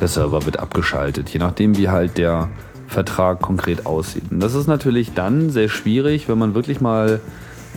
der 0.00 0.08
Server 0.08 0.44
wird 0.46 0.58
abgeschaltet, 0.58 1.28
je 1.30 1.40
nachdem 1.40 1.76
wie 1.76 1.88
halt 1.88 2.18
der 2.18 2.48
Vertrag 2.86 3.40
konkret 3.40 3.86
aussieht. 3.86 4.24
Und 4.30 4.40
das 4.40 4.54
ist 4.54 4.66
natürlich 4.66 5.12
dann 5.14 5.50
sehr 5.50 5.68
schwierig, 5.68 6.28
wenn 6.28 6.38
man 6.38 6.54
wirklich 6.54 6.80
mal 6.80 7.20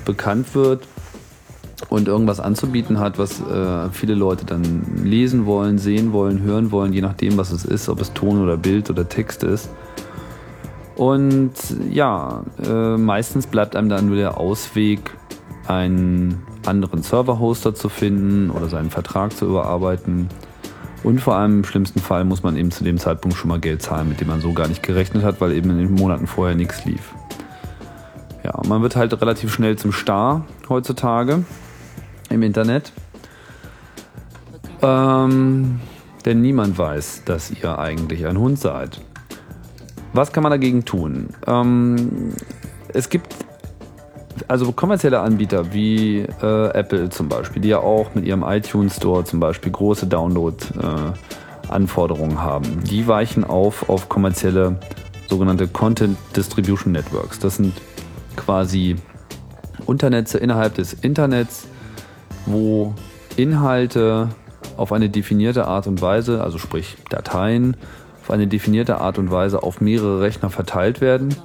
bekannt 0.05 0.55
wird 0.55 0.87
und 1.89 2.07
irgendwas 2.07 2.39
anzubieten 2.39 2.99
hat, 2.99 3.17
was 3.19 3.41
äh, 3.41 3.89
viele 3.91 4.15
Leute 4.15 4.45
dann 4.45 5.03
lesen 5.03 5.45
wollen, 5.45 5.77
sehen 5.77 6.13
wollen, 6.13 6.41
hören 6.41 6.71
wollen, 6.71 6.93
je 6.93 7.01
nachdem, 7.01 7.37
was 7.37 7.51
es 7.51 7.65
ist, 7.65 7.89
ob 7.89 8.01
es 8.01 8.13
Ton 8.13 8.41
oder 8.41 8.57
Bild 8.57 8.89
oder 8.89 9.07
Text 9.07 9.43
ist. 9.43 9.69
Und 10.95 11.53
ja, 11.91 12.43
äh, 12.65 12.97
meistens 12.97 13.47
bleibt 13.47 13.75
einem 13.75 13.89
dann 13.89 14.07
nur 14.07 14.15
der 14.15 14.37
Ausweg, 14.37 15.11
einen 15.67 16.43
anderen 16.65 17.03
Server-Hoster 17.03 17.73
zu 17.73 17.89
finden 17.89 18.49
oder 18.49 18.67
seinen 18.67 18.89
Vertrag 18.89 19.35
zu 19.35 19.45
überarbeiten. 19.45 20.29
Und 21.03 21.19
vor 21.19 21.35
allem 21.35 21.59
im 21.59 21.63
schlimmsten 21.63 21.99
Fall 21.99 22.23
muss 22.23 22.43
man 22.43 22.55
eben 22.55 22.71
zu 22.71 22.83
dem 22.83 22.97
Zeitpunkt 22.97 23.37
schon 23.37 23.49
mal 23.49 23.59
Geld 23.59 23.81
zahlen, 23.81 24.07
mit 24.07 24.21
dem 24.21 24.27
man 24.27 24.39
so 24.39 24.53
gar 24.53 24.67
nicht 24.67 24.83
gerechnet 24.83 25.23
hat, 25.23 25.41
weil 25.41 25.51
eben 25.53 25.69
in 25.71 25.77
den 25.77 25.93
Monaten 25.93 26.27
vorher 26.27 26.55
nichts 26.55 26.85
lief. 26.85 27.13
Ja, 28.43 28.59
man 28.67 28.81
wird 28.81 28.95
halt 28.95 29.19
relativ 29.21 29.53
schnell 29.53 29.77
zum 29.77 29.93
Star 29.93 30.45
heutzutage 30.67 31.45
im 32.29 32.41
Internet. 32.43 32.91
Ähm, 34.81 35.79
denn 36.25 36.41
niemand 36.41 36.77
weiß, 36.77 37.23
dass 37.25 37.51
ihr 37.51 37.77
eigentlich 37.79 38.25
ein 38.25 38.37
Hund 38.37 38.59
seid. 38.59 38.99
Was 40.11 40.33
kann 40.33 40.43
man 40.43 40.51
dagegen 40.51 40.85
tun? 40.85 41.29
Ähm, 41.47 42.33
es 42.89 43.09
gibt 43.09 43.33
also 44.47 44.71
kommerzielle 44.71 45.19
Anbieter 45.21 45.73
wie 45.73 46.27
äh, 46.41 46.69
Apple 46.69 47.09
zum 47.09 47.27
Beispiel, 47.29 47.61
die 47.61 47.69
ja 47.69 47.79
auch 47.79 48.13
mit 48.13 48.25
ihrem 48.25 48.43
iTunes 48.43 48.97
Store 48.97 49.23
zum 49.23 49.39
Beispiel 49.39 49.71
große 49.71 50.05
Download-Anforderungen 50.07 52.35
äh, 52.35 52.39
haben, 52.39 52.83
die 52.83 53.07
weichen 53.07 53.45
auf 53.45 53.89
auf 53.89 54.09
kommerzielle 54.09 54.75
sogenannte 55.29 55.67
Content 55.67 56.17
Distribution 56.35 56.91
Networks. 56.91 57.39
Das 57.39 57.55
sind 57.55 57.73
quasi 58.35 58.95
Unternetze 59.85 60.37
innerhalb 60.37 60.75
des 60.75 60.93
Internets, 60.93 61.67
wo 62.45 62.93
Inhalte 63.35 64.29
auf 64.77 64.91
eine 64.91 65.09
definierte 65.09 65.67
Art 65.67 65.87
und 65.87 66.01
Weise, 66.01 66.43
also 66.43 66.57
sprich 66.57 66.97
Dateien, 67.09 67.77
auf 68.21 68.31
eine 68.31 68.47
definierte 68.47 68.99
Art 68.99 69.17
und 69.17 69.31
Weise 69.31 69.63
auf 69.63 69.81
mehrere 69.81 70.21
Rechner 70.21 70.49
verteilt 70.49 71.01
werden 71.01 71.35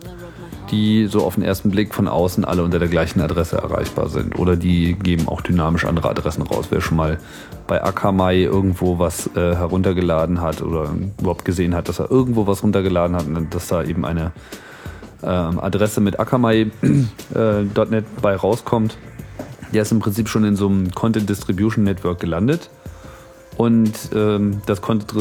die 0.71 1.07
so 1.07 1.25
auf 1.25 1.35
den 1.35 1.45
ersten 1.45 1.71
Blick 1.71 1.95
von 1.95 2.09
außen 2.09 2.45
alle 2.45 2.63
unter 2.63 2.79
der 2.79 2.89
gleichen 2.89 3.21
Adresse 3.21 3.57
erreichbar 3.57 4.09
sind. 4.09 4.39
Oder 4.39 4.57
die 4.57 4.95
geben 4.95 5.29
auch 5.29 5.41
dynamisch 5.41 5.85
andere 5.85 6.11
Adressen 6.11 6.43
raus. 6.43 6.67
Wer 6.71 6.81
schon 6.81 6.97
mal 6.97 7.19
bei 7.67 7.83
Akamai 7.83 8.37
irgendwo 8.43 8.99
was 8.99 9.29
äh, 9.35 9.55
heruntergeladen 9.55 10.41
hat 10.41 10.63
oder 10.63 10.91
überhaupt 11.21 11.45
gesehen 11.45 11.75
hat, 11.75 11.89
dass 11.89 11.99
er 11.99 12.11
irgendwo 12.11 12.47
was 12.47 12.63
runtergeladen 12.63 13.17
hat 13.17 13.27
und 13.27 13.55
dass 13.55 13.69
da 13.69 13.83
eben 13.83 14.05
eine 14.05 14.33
ähm, 15.23 15.59
Adresse 15.61 16.01
mit 16.01 16.21
Akamai.net 16.21 16.73
äh, 17.35 18.21
bei 18.23 18.37
rauskommt, 18.37 18.97
der 19.73 19.83
ist 19.83 19.93
im 19.93 19.99
Prinzip 19.99 20.29
schon 20.29 20.45
in 20.45 20.57
so 20.57 20.69
einem 20.69 20.91
Content 20.93 21.29
Distribution 21.29 21.85
Network 21.85 22.21
gelandet. 22.21 22.71
Und 23.57 23.93
ähm, 24.15 24.63
das 24.67 24.81
Content 24.81 25.13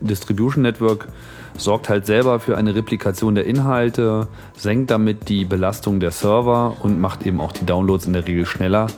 Distribution 0.00 0.62
Network 0.62 1.08
sorgt 1.56 1.88
halt 1.88 2.06
selber 2.06 2.40
für 2.40 2.56
eine 2.56 2.74
Replikation 2.74 3.36
der 3.36 3.46
Inhalte, 3.46 4.26
senkt 4.56 4.90
damit 4.90 5.28
die 5.28 5.44
Belastung 5.44 6.00
der 6.00 6.10
Server 6.10 6.76
und 6.82 7.00
macht 7.00 7.24
eben 7.24 7.40
auch 7.40 7.52
die 7.52 7.64
Downloads 7.64 8.06
in 8.06 8.12
der 8.12 8.26
Regel 8.26 8.46
schneller, 8.46 8.88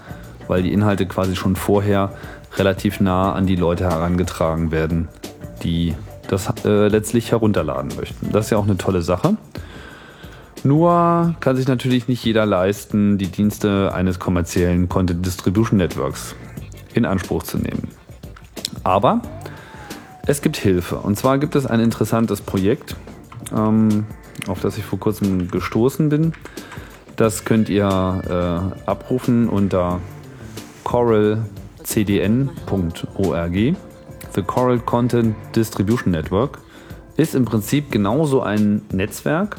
weil 0.48 0.62
die 0.62 0.72
Inhalte 0.72 1.04
quasi 1.04 1.36
schon 1.36 1.56
vorher 1.56 2.14
relativ 2.56 3.00
nah 3.00 3.32
an 3.34 3.46
die 3.46 3.56
Leute 3.56 3.84
herangetragen 3.84 4.70
werden, 4.70 5.08
die 5.62 5.94
das 6.28 6.52
äh, 6.64 6.88
letztlich 6.88 7.30
herunterladen 7.32 7.92
möchten. 7.96 8.32
Das 8.32 8.46
ist 8.46 8.50
ja 8.50 8.58
auch 8.58 8.64
eine 8.64 8.78
tolle 8.78 9.02
Sache. 9.02 9.36
Nur 10.64 11.36
kann 11.40 11.56
sich 11.56 11.68
natürlich 11.68 12.08
nicht 12.08 12.24
jeder 12.24 12.46
leisten, 12.46 13.18
die 13.18 13.28
Dienste 13.28 13.92
eines 13.94 14.18
kommerziellen 14.18 14.88
Content 14.88 15.24
Distribution 15.24 15.78
Networks 15.78 16.34
in 16.94 17.04
Anspruch 17.04 17.42
zu 17.42 17.58
nehmen. 17.58 17.88
Aber 18.82 19.20
es 20.26 20.42
gibt 20.42 20.56
Hilfe. 20.56 20.96
Und 20.96 21.16
zwar 21.16 21.38
gibt 21.38 21.54
es 21.54 21.66
ein 21.66 21.80
interessantes 21.80 22.40
Projekt, 22.40 22.96
ähm, 23.54 24.06
auf 24.48 24.60
das 24.60 24.76
ich 24.76 24.84
vor 24.84 24.98
kurzem 24.98 25.50
gestoßen 25.50 26.08
bin. 26.08 26.32
Das 27.16 27.44
könnt 27.44 27.68
ihr 27.68 27.86
äh, 27.86 28.88
abrufen 28.88 29.48
unter 29.48 30.00
coralcdn.org. 30.84 33.54
The 34.34 34.42
Coral 34.42 34.78
Content 34.80 35.36
Distribution 35.54 36.12
Network 36.12 36.58
ist 37.16 37.34
im 37.34 37.44
Prinzip 37.44 37.90
genauso 37.90 38.42
ein 38.42 38.82
Netzwerk. 38.92 39.56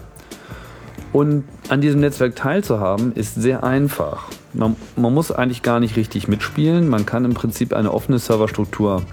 Und 1.13 1.45
an 1.69 1.81
diesem 1.81 2.01
Netzwerk 2.01 2.35
teilzuhaben 2.35 3.13
ist 3.13 3.35
sehr 3.35 3.63
einfach. 3.63 4.25
Man, 4.53 4.75
man 4.95 5.13
muss 5.13 5.31
eigentlich 5.31 5.63
gar 5.63 5.79
nicht 5.79 5.95
richtig 5.95 6.27
mitspielen. 6.27 6.87
Man 6.89 7.05
kann 7.05 7.25
im 7.25 7.33
Prinzip 7.33 7.73
eine 7.73 7.93
offene 7.93 8.19
Serverstruktur 8.19 9.03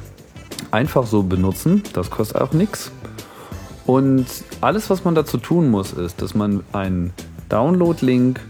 einfach 0.70 1.06
so 1.06 1.22
benutzen. 1.22 1.82
Das 1.92 2.10
kostet 2.10 2.40
auch 2.40 2.52
nichts. 2.52 2.90
Und 3.86 4.26
alles, 4.60 4.90
was 4.90 5.04
man 5.04 5.14
dazu 5.14 5.38
tun 5.38 5.70
muss, 5.70 5.92
ist, 5.92 6.22
dass 6.22 6.34
man 6.34 6.62
einen 6.72 7.12
Download-Link 7.48 8.40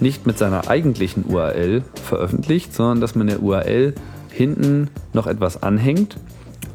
nicht 0.00 0.26
mit 0.26 0.38
seiner 0.38 0.68
eigentlichen 0.68 1.24
URL 1.26 1.82
veröffentlicht, 1.94 2.74
sondern 2.74 3.00
dass 3.00 3.14
man 3.14 3.26
der 3.26 3.42
URL 3.42 3.94
hinten 4.30 4.88
noch 5.12 5.26
etwas 5.26 5.62
anhängt. 5.62 6.16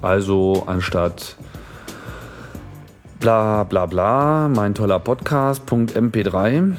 Also 0.01 0.63
anstatt 0.67 1.36
bla 3.19 3.63
bla 3.63 3.86
bla, 3.86 4.47
mein 4.47 4.73
toller 4.75 4.99
Podcast.mp3, 4.99 6.75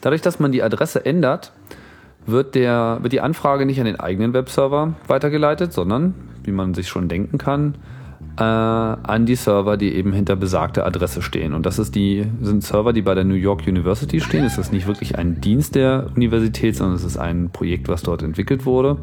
Dadurch, 0.00 0.22
dass 0.22 0.40
man 0.40 0.50
die 0.52 0.62
Adresse 0.62 1.04
ändert, 1.06 1.52
wird, 2.26 2.54
der, 2.54 2.98
wird 3.00 3.12
die 3.12 3.20
Anfrage 3.20 3.66
nicht 3.66 3.80
an 3.80 3.86
den 3.86 4.00
eigenen 4.00 4.34
Webserver 4.34 4.94
weitergeleitet, 5.06 5.72
sondern, 5.72 6.14
wie 6.42 6.52
man 6.52 6.74
sich 6.74 6.88
schon 6.88 7.08
denken 7.08 7.38
kann, 7.38 7.76
äh, 8.38 8.42
an 8.42 9.26
die 9.26 9.34
Server, 9.34 9.76
die 9.76 9.94
eben 9.94 10.12
hinter 10.12 10.36
besagter 10.36 10.86
Adresse 10.86 11.22
stehen. 11.22 11.54
Und 11.54 11.66
das 11.66 11.78
ist 11.78 11.94
die, 11.96 12.24
sind 12.40 12.62
Server, 12.62 12.92
die 12.92 13.02
bei 13.02 13.14
der 13.14 13.24
New 13.24 13.34
York 13.34 13.66
University 13.66 14.20
stehen. 14.20 14.44
Es 14.44 14.58
ist 14.58 14.72
nicht 14.72 14.86
wirklich 14.86 15.18
ein 15.18 15.40
Dienst 15.40 15.74
der 15.74 16.06
Universität, 16.14 16.76
sondern 16.76 16.94
es 16.94 17.04
ist 17.04 17.16
ein 17.16 17.50
Projekt, 17.50 17.88
was 17.88 18.02
dort 18.02 18.22
entwickelt 18.22 18.64
wurde. 18.64 18.96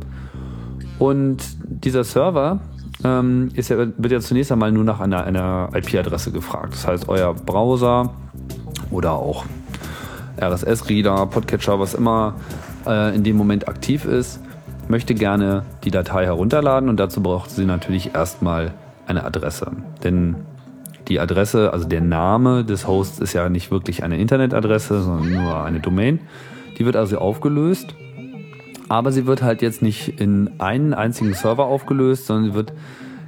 Und 1.00 1.44
dieser 1.68 2.06
Server 2.06 2.62
ähm, 3.04 3.50
ist 3.56 3.70
ja, 3.70 3.78
wird 3.78 4.12
ja 4.12 4.22
zunächst 4.22 4.54
einmal 4.54 4.72
nur 4.72 4.86
nach 4.86 5.02
einer, 5.02 5.26
einer 5.26 5.70
IP-Adresse 5.74 6.32
gefragt. 6.32 6.74
Das 6.74 6.88
heißt, 6.88 7.10
euer 7.10 7.34
Browser 7.34 8.14
oder 8.90 9.12
auch 9.14 9.44
RSS-Reader, 10.40 11.26
Podcatcher, 11.26 11.78
was 11.78 11.94
immer 11.94 12.36
äh, 12.88 13.14
in 13.14 13.26
dem 13.26 13.36
Moment 13.36 13.68
aktiv 13.68 14.06
ist, 14.06 14.40
möchte 14.88 15.14
gerne 15.14 15.64
die 15.84 15.92
Datei 15.92 16.24
herunterladen 16.24 16.88
und 16.88 17.02
dazu 17.02 17.22
braucht 17.22 17.50
sie 17.50 17.66
natürlich 17.66 18.16
erstmal 18.16 18.72
eine 19.08 19.24
Adresse. 19.24 19.72
Denn 20.04 20.36
die 21.08 21.20
Adresse, 21.20 21.72
also 21.72 21.88
der 21.88 22.02
Name 22.02 22.66
des 22.66 22.88
Hosts 22.88 23.20
ist 23.20 23.34
ja 23.34 23.48
nicht 23.50 23.72
wirklich 23.72 24.04
eine 24.04 24.18
Internetadresse, 24.18 25.02
sondern 25.02 25.44
nur 25.44 25.64
eine 25.64 25.80
Domain. 25.80 26.20
Die 26.78 26.86
wird 26.86 26.96
also 26.96 27.18
aufgelöst 27.20 27.96
aber 28.90 29.12
sie 29.12 29.26
wird 29.26 29.42
halt 29.42 29.62
jetzt 29.62 29.82
nicht 29.82 30.20
in 30.20 30.60
einen 30.60 30.94
einzigen 30.94 31.34
Server 31.34 31.66
aufgelöst, 31.66 32.28
sondern 32.28 32.52
sie 32.52 32.56
wird 32.56 32.74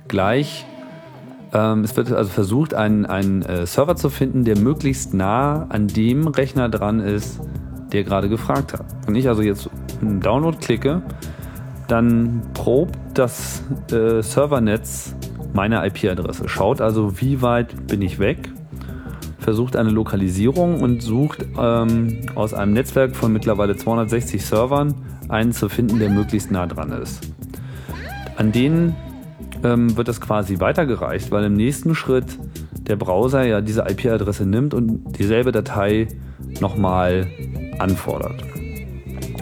gleich, 0.08 0.66
ähm, 1.54 1.84
es 1.84 1.96
wird 1.98 2.12
also 2.12 2.30
versucht, 2.30 2.74
einen, 2.74 3.06
einen 3.06 3.42
äh, 3.42 3.66
Server 3.66 3.96
zu 3.96 4.10
finden, 4.10 4.44
der 4.44 4.58
möglichst 4.58 5.14
nah 5.14 5.66
an 5.70 5.88
dem 5.88 6.28
Rechner 6.28 6.70
dran 6.70 7.00
ist, 7.00 7.40
der 7.92 8.04
gerade 8.04 8.30
gefragt 8.30 8.74
hat. 8.74 8.86
Wenn 9.06 9.16
ich 9.16 9.28
also 9.28 9.42
jetzt 9.42 9.70
einen 10.02 10.20
Download 10.20 10.58
klicke, 10.58 11.02
dann 11.88 12.42
probt 12.54 12.98
das 13.14 13.64
äh, 13.92 14.22
Servernetz 14.22 15.16
meine 15.58 15.84
IP-Adresse. 15.88 16.48
Schaut 16.48 16.82
also, 16.82 17.20
wie 17.20 17.42
weit 17.42 17.88
bin 17.88 18.04
ich 18.04 18.20
weg, 18.20 18.50
versucht 19.40 19.76
eine 19.76 19.90
Lokalisierung 19.90 20.82
und 20.82 21.02
sucht 21.02 21.48
ähm, 21.60 22.20
aus 22.36 22.54
einem 22.54 22.74
Netzwerk 22.74 23.16
von 23.16 23.34
mittlerweile 23.34 23.76
260 23.76 24.46
Servern 24.46 24.94
einen 25.30 25.54
zu 25.54 25.68
finden, 25.68 25.98
der 25.98 26.12
möglichst 26.12 26.52
nah 26.52 26.68
dran 26.68 26.92
ist. 26.92 27.34
An 28.36 28.52
denen 28.52 28.96
ähm, 29.64 29.98
wird 29.98 30.08
das 30.08 30.22
quasi 30.22 30.60
weitergereicht, 30.60 31.32
weil 31.32 31.46
im 31.46 31.54
nächsten 31.54 31.96
Schritt 31.96 32.38
der 32.74 32.96
Browser 32.96 33.44
ja 33.44 33.60
diese 33.60 33.82
IP-Adresse 33.82 34.46
nimmt 34.46 34.76
und 34.76 35.18
dieselbe 35.18 35.52
Datei 35.52 36.08
nochmal 36.62 37.26
anfordert. 37.80 38.44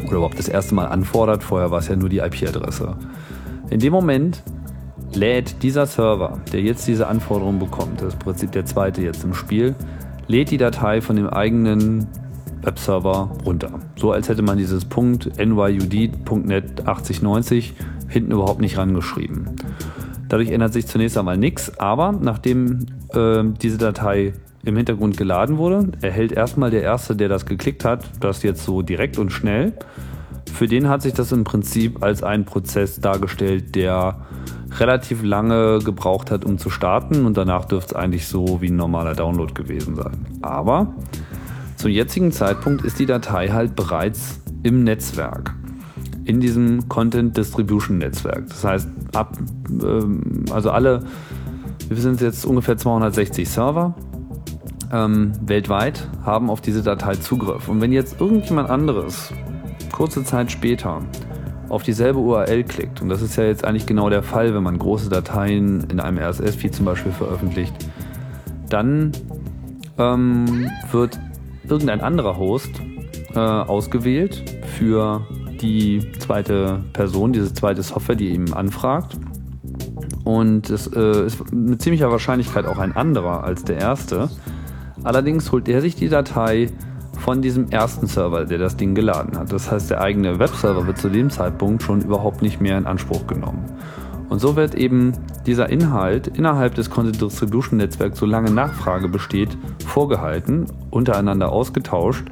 Oder 0.08 0.14
überhaupt 0.14 0.40
das 0.40 0.48
erste 0.48 0.76
Mal 0.76 0.86
anfordert, 0.86 1.44
vorher 1.44 1.72
war 1.72 1.80
es 1.80 1.90
ja 1.90 1.98
nur 1.98 2.08
die 2.08 2.20
IP-Adresse. 2.20 2.96
In 3.70 3.82
dem 3.82 3.92
Moment 3.92 4.44
lädt 5.16 5.64
dieser 5.64 5.86
Server, 5.86 6.40
der 6.52 6.62
jetzt 6.62 6.88
diese 6.88 7.08
Anforderung 7.08 7.60
bekommt, 7.60 8.02
das 8.02 8.10
ist 8.10 8.14
im 8.14 8.20
Prinzip 8.20 8.52
der 8.52 8.66
zweite 8.66 9.02
jetzt 9.02 9.24
im 9.24 9.34
Spiel, 9.34 9.76
lädt 10.28 10.52
die 10.52 10.58
Datei 10.58 11.02
von 11.02 11.16
dem 11.16 11.28
eigenen 11.28 12.08
Webserver 12.62 13.32
runter. 13.46 13.80
So 13.96 14.12
als 14.12 14.30
hätte 14.30 14.42
man 14.42 14.58
dieses 14.58 14.88
nyud.net 14.88 16.88
8090 16.88 17.74
hinten 18.08 18.32
überhaupt 18.32 18.62
nicht 18.62 18.78
rangeschrieben. 18.78 19.56
Dadurch 20.28 20.50
ändert 20.50 20.74
sich 20.74 20.88
zunächst 20.88 21.18
einmal 21.18 21.38
nichts, 21.38 21.78
aber 21.80 22.12
nachdem 22.12 22.88
äh, 23.14 23.44
diese 23.62 23.78
Datei 23.78 24.34
im 24.64 24.76
Hintergrund 24.76 25.18
geladen 25.18 25.58
wurde, 25.58 25.92
erhält 26.02 26.32
erstmal 26.32 26.72
der 26.72 26.82
Erste, 26.82 27.16
der 27.16 27.30
das 27.30 27.46
geklickt 27.46 27.86
hat, 27.86 28.04
das 28.20 28.42
jetzt 28.42 28.64
so 28.64 28.82
direkt 28.82 29.20
und 29.20 29.32
schnell. 29.32 29.74
Für 30.56 30.68
den 30.68 30.88
hat 30.88 31.02
sich 31.02 31.12
das 31.12 31.34
im 31.34 31.44
Prinzip 31.44 32.02
als 32.02 32.24
ein 32.24 32.46
Prozess 32.46 33.02
dargestellt, 33.02 33.76
der 33.76 34.22
relativ 34.80 35.22
lange 35.22 35.80
gebraucht 35.80 36.32
hat, 36.32 36.46
um 36.46 36.58
zu 36.58 36.70
starten 36.70 37.26
und 37.26 37.36
danach 37.36 37.66
dürfte 37.66 37.94
es 37.94 38.02
eigentlich 38.02 38.26
so 38.26 38.62
wie 38.62 38.70
ein 38.70 38.78
normaler 38.78 39.16
Download 39.16 39.54
gewesen 39.54 39.96
sein. 39.96 40.26
Aber 40.42 40.96
zum 41.76 41.92
jetzigen 41.92 42.32
Zeitpunkt 42.32 42.86
ist 42.86 43.00
die 43.00 43.06
Datei 43.06 43.50
halt 43.50 43.76
bereits 43.76 44.40
im 44.64 44.86
Netzwerk, 44.86 45.54
in 46.24 46.40
diesem 46.40 46.88
Content 46.88 47.36
Distribution 47.36 47.98
Netzwerk. 47.98 48.48
Das 48.48 48.64
heißt, 48.64 48.90
ab, 49.14 49.38
ähm, 49.70 50.46
also 50.52 50.72
alle, 50.72 51.04
wir 51.90 51.98
sind 51.98 52.22
jetzt 52.22 52.46
ungefähr 52.46 52.78
260 52.78 53.50
Server 53.50 53.94
ähm, 54.90 55.34
weltweit 55.42 56.08
haben 56.24 56.50
auf 56.50 56.62
diese 56.62 56.82
Datei 56.82 57.16
Zugriff. 57.16 57.68
Und 57.68 57.82
wenn 57.82 57.92
jetzt 57.92 58.22
irgendjemand 58.22 58.70
anderes 58.70 59.34
kurze 59.96 60.24
Zeit 60.26 60.52
später 60.52 61.02
auf 61.70 61.82
dieselbe 61.82 62.20
URL 62.20 62.64
klickt, 62.64 63.02
und 63.02 63.10
das 63.10 63.22
ist 63.22 63.38
ja 63.38 63.46
jetzt 63.46 63.66
eigentlich 63.66 63.86
genau 63.86 64.10
der 64.10 64.24
Fall, 64.24 64.54
wenn 64.54 64.62
man 64.62 64.78
große 64.78 65.10
Dateien 65.10 65.88
in 65.90 66.00
einem 66.00 66.20
RSS-Feed 66.20 66.76
zum 66.76 66.86
Beispiel 66.86 67.12
veröffentlicht, 67.12 67.74
dann 68.70 69.14
ähm, 69.98 70.70
wird 70.92 71.18
irgendein 71.68 72.02
anderer 72.02 72.38
Host 72.38 72.70
äh, 73.34 73.40
ausgewählt 73.40 74.44
für 74.78 75.26
die 75.62 76.12
zweite 76.20 76.84
Person, 76.94 77.34
diese 77.34 77.54
zweite 77.54 77.82
Software, 77.82 78.16
die 78.16 78.30
ihm 78.30 78.54
anfragt. 78.54 79.18
Und 80.26 80.70
es 80.70 80.88
äh, 80.88 81.26
ist 81.26 81.54
mit 81.54 81.82
ziemlicher 81.82 82.12
Wahrscheinlichkeit 82.12 82.66
auch 82.66 82.80
ein 82.80 82.96
anderer 82.96 83.44
als 83.44 83.64
der 83.64 83.78
erste. 83.78 84.30
Allerdings 85.04 85.52
holt 85.52 85.70
er 85.70 85.82
sich 85.82 85.96
die 85.96 86.10
Datei 86.10 86.70
von 87.26 87.42
diesem 87.42 87.72
ersten 87.72 88.06
Server, 88.06 88.46
der 88.46 88.60
das 88.60 88.78
Ding 88.78 88.94
geladen 88.94 89.36
hat. 89.36 89.52
Das 89.52 89.72
heißt, 89.72 89.90
der 89.90 90.00
eigene 90.00 90.38
Webserver 90.38 90.86
wird 90.86 91.00
zu 91.00 91.10
dem 91.10 91.32
Zeitpunkt 91.32 91.82
schon 91.82 92.02
überhaupt 92.02 92.44
nicht 92.44 92.62
mehr 92.62 92.78
in 92.78 92.86
Anspruch 92.86 93.26
genommen. 93.26 93.66
Und 94.30 94.38
so 94.38 94.56
wird 94.56 94.76
eben 94.76 95.14
dieser 95.48 95.70
Inhalt 95.70 96.28
innerhalb 96.28 96.76
des 96.76 96.92
Content 96.92 97.20
Distribution 97.20 97.78
Netzwerks, 97.78 98.20
solange 98.20 98.52
Nachfrage 98.52 99.10
besteht, 99.10 99.58
vorgehalten, 99.88 100.68
untereinander 100.92 101.52
ausgetauscht 101.52 102.28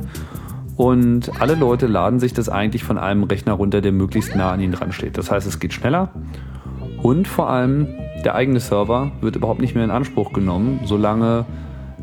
und 0.77 1.41
alle 1.41 1.56
Leute 1.56 1.88
laden 1.88 2.19
sich 2.19 2.34
das 2.34 2.47
eigentlich 2.47 2.84
von 2.84 2.99
einem 2.99 3.23
Rechner 3.23 3.53
runter, 3.53 3.82
der 3.82 3.93
möglichst 3.93 4.36
nah 4.36 4.51
an 4.51 4.60
ihnen 4.60 4.73
dran 4.73 4.91
steht. 4.91 5.17
Das 5.17 5.32
heißt, 5.32 5.47
es 5.47 5.60
geht 5.60 5.73
schneller 5.73 6.10
und 7.01 7.27
vor 7.27 7.49
allem 7.49 7.88
der 8.23 8.36
eigene 8.36 8.60
Server 8.60 9.12
wird 9.21 9.38
überhaupt 9.38 9.60
nicht 9.60 9.73
mehr 9.73 9.86
in 9.86 9.91
Anspruch 9.91 10.34
genommen, 10.34 10.82
solange 10.86 11.45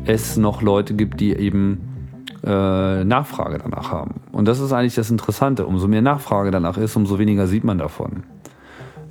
es 0.03 0.35
noch 0.35 0.61
Leute 0.61 0.93
gibt, 0.93 1.21
die 1.21 1.33
eben 1.33 1.90
äh, 2.43 3.03
Nachfrage 3.03 3.59
danach 3.59 3.91
haben. 3.91 4.21
Und 4.31 4.47
das 4.47 4.59
ist 4.59 4.71
eigentlich 4.71 4.95
das 4.95 5.11
Interessante. 5.11 5.65
Umso 5.65 5.87
mehr 5.87 6.01
Nachfrage 6.01 6.51
danach 6.51 6.77
ist, 6.77 6.95
umso 6.95 7.19
weniger 7.19 7.47
sieht 7.47 7.63
man 7.63 7.77
davon. 7.77 8.23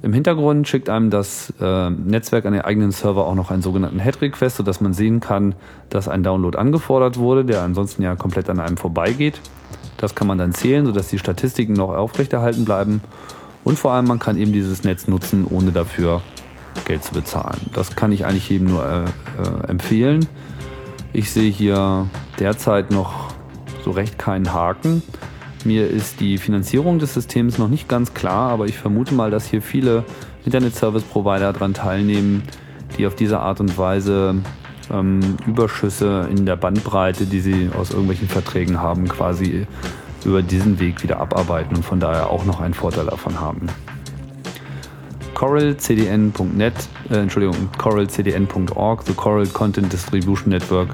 Im 0.03 0.15
Hintergrund 0.15 0.67
schickt 0.67 0.89
einem 0.89 1.11
das 1.11 1.53
äh, 1.61 1.91
Netzwerk 1.91 2.47
an 2.47 2.55
den 2.55 2.63
eigenen 2.63 2.91
Server 2.91 3.27
auch 3.27 3.35
noch 3.35 3.51
einen 3.51 3.61
sogenannten 3.61 4.01
Head-Request, 4.01 4.57
sodass 4.57 4.81
man 4.81 4.95
sehen 4.95 5.21
kann, 5.21 5.55
dass 5.91 6.09
ein 6.09 6.23
Download 6.23 6.57
angefordert 6.57 7.19
wurde, 7.19 7.45
der 7.45 7.63
ansonsten 7.63 8.03
ja 8.03 8.17
komplett 8.17 8.49
an 8.49 8.61
einem 8.61 8.79
vorbeigeht. 8.79 9.41
Das 9.99 10.15
kann 10.15 10.27
man 10.27 10.39
dann 10.39 10.55
zählen, 10.55 10.87
sodass 10.87 11.09
die 11.09 11.19
Statistiken 11.19 11.75
noch 11.75 11.91
aufrechterhalten 11.91 12.65
bleiben. 12.65 13.03
Und 13.63 13.79
vor 13.79 13.93
allem, 13.93 14.07
man 14.07 14.19
kann 14.19 14.39
eben 14.39 14.53
dieses 14.53 14.85
Netz 14.85 15.07
nutzen, 15.07 15.47
ohne 15.49 15.71
dafür 15.71 16.23
Geld 16.87 17.05
zu 17.05 17.13
bezahlen. 17.13 17.61
Das 17.75 17.95
kann 17.95 18.11
ich 18.11 18.25
eigentlich 18.25 18.49
jedem 18.49 18.69
nur 18.69 18.87
äh, 18.87 19.05
äh, 19.05 19.69
empfehlen. 19.69 20.27
Ich 21.13 21.31
sehe 21.31 21.51
hier 21.51 22.07
derzeit 22.39 22.91
noch 22.91 23.33
so 23.85 23.91
recht 23.91 24.19
keinen 24.19 24.53
Haken. 24.53 25.03
Mir 25.65 25.89
ist 25.89 26.21
die 26.21 26.39
Finanzierung 26.39 26.99
des 26.99 27.15
Systems 27.15 27.59
noch 27.59 27.69
nicht 27.69 27.89
ganz 27.89 28.15
klar, 28.15 28.51
aber 28.51 28.67
ich 28.67 28.79
vermute 28.79 29.15
mal, 29.15 29.31
dass 29.31 29.47
hier 29.47 29.61
viele 29.61 30.05
Internet-Service-Provider 30.45 31.53
daran 31.53 31.75
teilnehmen, 31.75 32.45
die 32.97 33.07
auf 33.07 33.15
diese 33.15 33.41
Art 33.41 33.61
und 33.61 33.77
Weise 33.77 34.37
ähm, 34.91 35.37
Überschüsse 35.47 36.29
in 36.31 36.47
der 36.47 36.57
Bandbreite, 36.57 37.27
die 37.27 37.41
sie 37.41 37.71
aus 37.77 37.91
irgendwelchen 37.91 38.29
Verträgen 38.29 38.81
haben, 38.81 39.09
quasi 39.09 39.67
über 40.25 40.43
diesen 40.43 40.79
Weg 40.79 41.03
wieder 41.03 41.21
abarbeiten 41.21 41.77
und 41.77 41.85
von 41.85 41.99
daher 42.01 42.31
auch 42.31 42.45
noch 42.45 42.61
einen 42.61 42.75
Vorteil 42.75 43.07
davon 43.07 43.41
haben. 43.41 43.67
coralcdn.net, 45.41 46.75
äh, 47.09 47.15
Entschuldigung, 47.15 47.71
coralcdn.org, 47.79 49.03
the 49.07 49.15
Coral 49.15 49.47
Content 49.47 49.91
Distribution 49.91 50.51
Network, 50.51 50.91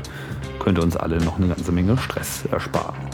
könnte 0.61 0.83
uns 0.83 0.97
alle 0.97 1.19
noch 1.19 1.37
eine 1.37 1.49
ganze 1.49 1.73
Menge 1.73 1.99
Stress 1.99 2.45
ersparen. 2.53 3.06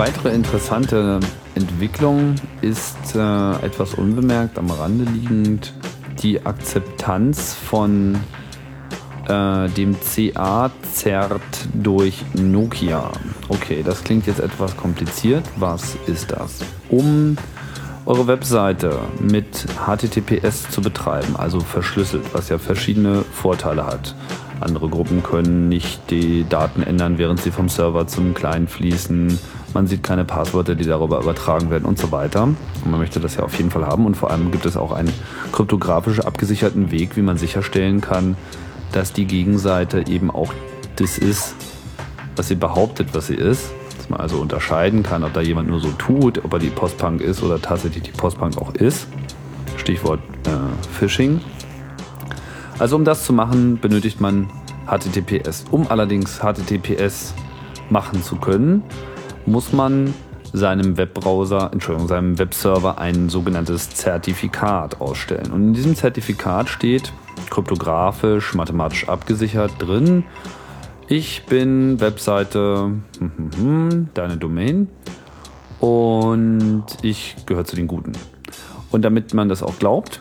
Weitere 0.00 0.30
interessante 0.30 1.20
Entwicklung 1.54 2.34
ist 2.62 3.14
äh, 3.14 3.52
etwas 3.62 3.92
unbemerkt 3.92 4.58
am 4.58 4.70
Rande 4.70 5.04
liegend 5.04 5.74
die 6.22 6.40
Akzeptanz 6.46 7.52
von 7.52 8.14
äh, 9.28 9.68
dem 9.68 9.94
CA-Zert 10.00 11.42
durch 11.74 12.24
Nokia. 12.32 13.12
Okay, 13.50 13.82
das 13.84 14.02
klingt 14.02 14.26
jetzt 14.26 14.40
etwas 14.40 14.74
kompliziert. 14.74 15.44
Was 15.56 15.96
ist 16.06 16.30
das? 16.30 16.60
Um 16.88 17.36
eure 18.06 18.26
Webseite 18.26 19.00
mit 19.20 19.66
HTTPS 19.86 20.70
zu 20.70 20.80
betreiben, 20.80 21.36
also 21.36 21.60
verschlüsselt, 21.60 22.24
was 22.32 22.48
ja 22.48 22.56
verschiedene 22.56 23.20
Vorteile 23.34 23.84
hat. 23.84 24.14
Andere 24.60 24.88
Gruppen 24.88 25.22
können 25.22 25.68
nicht 25.68 26.10
die 26.10 26.46
Daten 26.48 26.82
ändern, 26.82 27.18
während 27.18 27.42
sie 27.42 27.50
vom 27.50 27.68
Server 27.68 28.06
zum 28.06 28.32
Client 28.32 28.70
fließen 28.70 29.38
man 29.74 29.86
sieht 29.86 30.02
keine 30.02 30.24
Passwörter, 30.24 30.74
die 30.74 30.84
darüber 30.84 31.20
übertragen 31.20 31.70
werden 31.70 31.84
und 31.84 31.98
so 31.98 32.12
weiter. 32.12 32.44
Und 32.44 32.90
man 32.90 33.00
möchte 33.00 33.20
das 33.20 33.36
ja 33.36 33.42
auf 33.42 33.56
jeden 33.56 33.70
Fall 33.70 33.86
haben. 33.86 34.06
Und 34.06 34.16
vor 34.16 34.30
allem 34.30 34.50
gibt 34.50 34.66
es 34.66 34.76
auch 34.76 34.92
einen 34.92 35.12
kryptografisch 35.52 36.20
abgesicherten 36.20 36.90
Weg, 36.90 37.16
wie 37.16 37.22
man 37.22 37.36
sicherstellen 37.36 38.00
kann, 38.00 38.36
dass 38.92 39.12
die 39.12 39.26
Gegenseite 39.26 40.06
eben 40.06 40.30
auch 40.30 40.52
das 40.96 41.18
ist, 41.18 41.54
was 42.36 42.48
sie 42.48 42.56
behauptet, 42.56 43.08
was 43.12 43.28
sie 43.28 43.34
ist. 43.34 43.70
Dass 43.96 44.08
man 44.08 44.20
also 44.20 44.38
unterscheiden 44.38 45.02
kann, 45.02 45.24
ob 45.24 45.32
da 45.34 45.40
jemand 45.40 45.68
nur 45.68 45.80
so 45.80 45.90
tut, 45.90 46.44
ob 46.44 46.52
er 46.52 46.58
die 46.58 46.70
Postbank 46.70 47.20
ist 47.20 47.42
oder 47.42 47.60
tatsächlich 47.60 48.02
die 48.02 48.12
Postbank 48.12 48.58
auch 48.58 48.74
ist. 48.74 49.06
Stichwort 49.76 50.20
äh, 50.46 50.50
Phishing. 50.98 51.40
Also 52.78 52.96
um 52.96 53.04
das 53.04 53.24
zu 53.24 53.32
machen, 53.32 53.78
benötigt 53.78 54.20
man 54.20 54.48
HTTPS. 54.86 55.64
Um 55.70 55.86
allerdings 55.88 56.40
HTTPS 56.40 57.34
machen 57.90 58.22
zu 58.22 58.36
können, 58.36 58.82
muss 59.46 59.72
man 59.72 60.14
seinem 60.52 60.96
Webbrowser, 60.96 61.70
Entschuldigung, 61.72 62.08
seinem 62.08 62.38
Webserver 62.38 62.98
ein 62.98 63.28
sogenanntes 63.28 63.90
Zertifikat 63.90 65.00
ausstellen. 65.00 65.52
Und 65.52 65.68
in 65.68 65.74
diesem 65.74 65.94
Zertifikat 65.94 66.68
steht 66.68 67.12
kryptografisch, 67.50 68.54
mathematisch 68.54 69.08
abgesichert 69.08 69.72
drin, 69.78 70.24
ich 71.12 71.42
bin 71.46 72.00
Webseite 72.00 72.92
hm, 73.18 73.32
hm, 73.36 73.50
hm, 73.56 74.08
deine 74.14 74.36
Domain 74.36 74.86
und 75.80 76.84
ich 77.02 77.34
gehöre 77.46 77.64
zu 77.64 77.74
den 77.74 77.88
Guten. 77.88 78.12
Und 78.92 79.04
damit 79.04 79.34
man 79.34 79.48
das 79.48 79.64
auch 79.64 79.76
glaubt, 79.80 80.20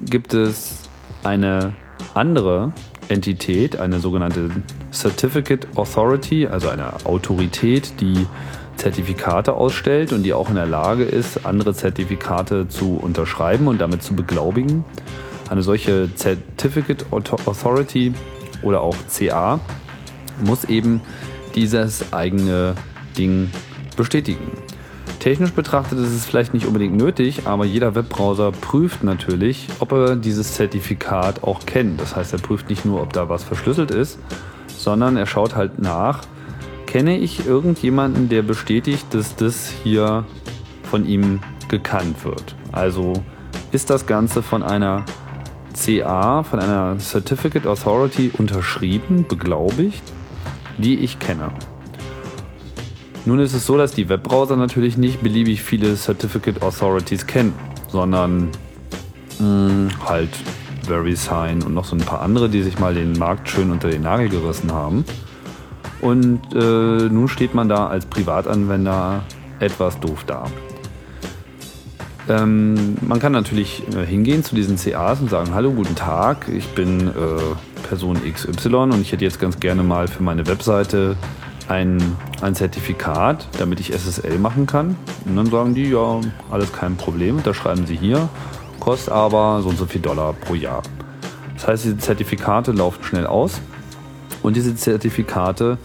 gibt 0.00 0.34
es 0.34 0.88
eine 1.22 1.74
andere 2.14 2.72
Entität, 3.08 3.78
eine 3.78 4.00
sogenannte 4.00 4.50
Certificate 4.92 5.66
Authority, 5.76 6.46
also 6.46 6.68
eine 6.68 7.04
Autorität, 7.04 8.00
die 8.00 8.26
Zertifikate 8.76 9.54
ausstellt 9.54 10.12
und 10.12 10.22
die 10.22 10.32
auch 10.32 10.48
in 10.48 10.56
der 10.56 10.66
Lage 10.66 11.04
ist, 11.04 11.46
andere 11.46 11.74
Zertifikate 11.74 12.68
zu 12.68 12.96
unterschreiben 12.96 13.68
und 13.68 13.80
damit 13.80 14.02
zu 14.02 14.14
beglaubigen. 14.14 14.84
Eine 15.48 15.62
solche 15.62 16.08
Certificate 16.16 17.04
Authority 17.12 18.14
oder 18.62 18.80
auch 18.80 18.96
CA 19.08 19.60
muss 20.44 20.64
eben 20.64 21.00
dieses 21.54 22.12
eigene 22.12 22.74
Ding 23.16 23.50
bestätigen. 23.96 24.50
Technisch 25.24 25.52
betrachtet 25.52 25.98
ist 26.00 26.12
es 26.12 26.26
vielleicht 26.26 26.52
nicht 26.52 26.66
unbedingt 26.66 26.98
nötig, 26.98 27.46
aber 27.46 27.64
jeder 27.64 27.94
Webbrowser 27.94 28.52
prüft 28.52 29.02
natürlich, 29.02 29.68
ob 29.78 29.92
er 29.92 30.16
dieses 30.16 30.52
Zertifikat 30.52 31.42
auch 31.44 31.64
kennt. 31.64 31.98
Das 31.98 32.14
heißt, 32.14 32.34
er 32.34 32.40
prüft 32.40 32.68
nicht 32.68 32.84
nur, 32.84 33.00
ob 33.00 33.14
da 33.14 33.30
was 33.30 33.42
verschlüsselt 33.42 33.90
ist, 33.90 34.18
sondern 34.76 35.16
er 35.16 35.24
schaut 35.24 35.56
halt 35.56 35.78
nach, 35.78 36.24
kenne 36.84 37.16
ich 37.16 37.46
irgendjemanden, 37.46 38.28
der 38.28 38.42
bestätigt, 38.42 39.06
dass 39.14 39.34
das 39.34 39.72
hier 39.82 40.26
von 40.82 41.06
ihm 41.06 41.40
gekannt 41.68 42.22
wird. 42.26 42.54
Also 42.70 43.14
ist 43.72 43.88
das 43.88 44.04
Ganze 44.04 44.42
von 44.42 44.62
einer 44.62 45.06
CA, 45.72 46.42
von 46.42 46.60
einer 46.60 46.98
Certificate 46.98 47.66
Authority 47.66 48.30
unterschrieben, 48.36 49.24
beglaubigt, 49.26 50.02
die 50.76 50.98
ich 50.98 51.18
kenne. 51.18 51.50
Nun 53.26 53.38
ist 53.38 53.54
es 53.54 53.64
so, 53.64 53.78
dass 53.78 53.92
die 53.92 54.08
Webbrowser 54.08 54.56
natürlich 54.56 54.98
nicht 54.98 55.22
beliebig 55.22 55.62
viele 55.62 55.96
Certificate 55.96 56.60
Authorities 56.62 57.26
kennen, 57.26 57.54
sondern 57.88 58.50
mh, 59.38 59.68
hm, 59.68 59.88
halt 60.04 60.30
VeriSign 60.86 61.62
und 61.62 61.72
noch 61.72 61.86
so 61.86 61.96
ein 61.96 62.02
paar 62.02 62.20
andere, 62.20 62.50
die 62.50 62.62
sich 62.62 62.78
mal 62.78 62.94
den 62.94 63.12
Markt 63.12 63.48
schön 63.48 63.70
unter 63.70 63.88
den 63.88 64.02
Nagel 64.02 64.28
gerissen 64.28 64.72
haben. 64.72 65.04
Und 66.02 66.54
äh, 66.54 67.08
nun 67.08 67.28
steht 67.28 67.54
man 67.54 67.70
da 67.70 67.86
als 67.86 68.04
Privatanwender 68.04 69.22
etwas 69.58 69.98
doof 70.00 70.24
da. 70.26 70.44
Ähm, 72.28 72.96
man 73.00 73.20
kann 73.20 73.32
natürlich 73.32 73.82
äh, 73.94 74.04
hingehen 74.04 74.44
zu 74.44 74.54
diesen 74.54 74.76
CAs 74.76 75.20
und 75.20 75.30
sagen, 75.30 75.54
hallo, 75.54 75.72
guten 75.72 75.94
Tag, 75.94 76.46
ich 76.48 76.68
bin 76.68 77.08
äh, 77.08 77.12
Person 77.88 78.18
XY 78.22 78.74
und 78.74 79.00
ich 79.00 79.12
hätte 79.12 79.24
jetzt 79.24 79.40
ganz 79.40 79.60
gerne 79.60 79.82
mal 79.82 80.08
für 80.08 80.22
meine 80.22 80.46
Webseite 80.46 81.16
ein, 81.68 81.98
ein 82.42 82.54
Zertifikat, 82.54 83.48
damit 83.58 83.80
ich 83.80 83.92
SSL 83.92 84.38
machen 84.38 84.66
kann. 84.66 84.96
Und 85.24 85.36
dann 85.36 85.46
sagen 85.46 85.74
die, 85.74 85.90
ja, 85.90 86.20
alles 86.50 86.72
kein 86.72 86.96
Problem, 86.96 87.40
da 87.42 87.54
schreiben 87.54 87.86
sie 87.86 87.96
hier, 87.96 88.28
kostet 88.80 89.12
aber 89.12 89.62
so 89.62 89.70
und 89.70 89.78
so 89.78 89.86
viel 89.86 90.00
Dollar 90.00 90.32
pro 90.32 90.54
Jahr. 90.54 90.82
Das 91.54 91.68
heißt, 91.68 91.84
diese 91.84 91.98
Zertifikate 91.98 92.72
laufen 92.72 93.02
schnell 93.04 93.26
aus 93.26 93.60
und 94.42 94.56
diese 94.56 94.74
Zertifikate 94.74 95.78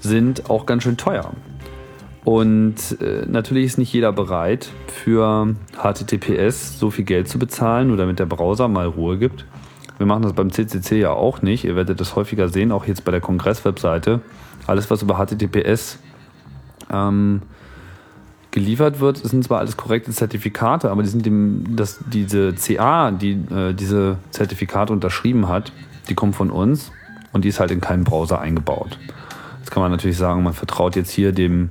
sind 0.00 0.48
auch 0.48 0.66
ganz 0.66 0.84
schön 0.84 0.96
teuer. 0.96 1.32
Und 2.24 3.00
äh, 3.00 3.24
natürlich 3.26 3.66
ist 3.66 3.78
nicht 3.78 3.92
jeder 3.92 4.12
bereit, 4.12 4.70
für 4.86 5.54
HTTPS 5.82 6.78
so 6.78 6.90
viel 6.90 7.04
Geld 7.04 7.28
zu 7.28 7.38
bezahlen, 7.38 7.88
nur 7.88 7.96
damit 7.96 8.18
der 8.18 8.26
Browser 8.26 8.68
mal 8.68 8.86
Ruhe 8.86 9.18
gibt. 9.18 9.46
Wir 9.96 10.06
machen 10.06 10.22
das 10.22 10.34
beim 10.34 10.50
CCC 10.50 11.00
ja 11.00 11.12
auch 11.12 11.42
nicht. 11.42 11.64
Ihr 11.64 11.76
werdet 11.76 12.00
das 12.00 12.16
häufiger 12.16 12.48
sehen, 12.48 12.72
auch 12.72 12.86
jetzt 12.86 13.04
bei 13.04 13.12
der 13.12 13.20
Kongress-Webseite. 13.20 14.20
Alles, 14.70 14.88
was 14.88 15.02
über 15.02 15.16
HTTPS 15.16 15.98
ähm, 16.92 17.42
geliefert 18.52 19.00
wird, 19.00 19.16
sind 19.16 19.42
zwar 19.42 19.58
alles 19.58 19.76
korrekte 19.76 20.12
Zertifikate, 20.12 20.92
aber 20.92 21.02
die 21.02 21.08
sind 21.08 21.26
dem, 21.26 21.76
dass 21.76 21.98
diese 22.06 22.54
CA, 22.54 23.10
die 23.10 23.32
äh, 23.32 23.74
diese 23.74 24.18
Zertifikate 24.30 24.92
unterschrieben 24.92 25.48
hat, 25.48 25.72
die 26.08 26.14
kommt 26.14 26.36
von 26.36 26.50
uns 26.50 26.92
und 27.32 27.44
die 27.44 27.48
ist 27.48 27.58
halt 27.58 27.72
in 27.72 27.80
keinen 27.80 28.04
Browser 28.04 28.40
eingebaut. 28.40 28.96
Jetzt 29.58 29.72
kann 29.72 29.82
man 29.82 29.90
natürlich 29.90 30.16
sagen, 30.16 30.44
man 30.44 30.52
vertraut 30.52 30.94
jetzt 30.94 31.10
hier 31.10 31.32
dem 31.32 31.70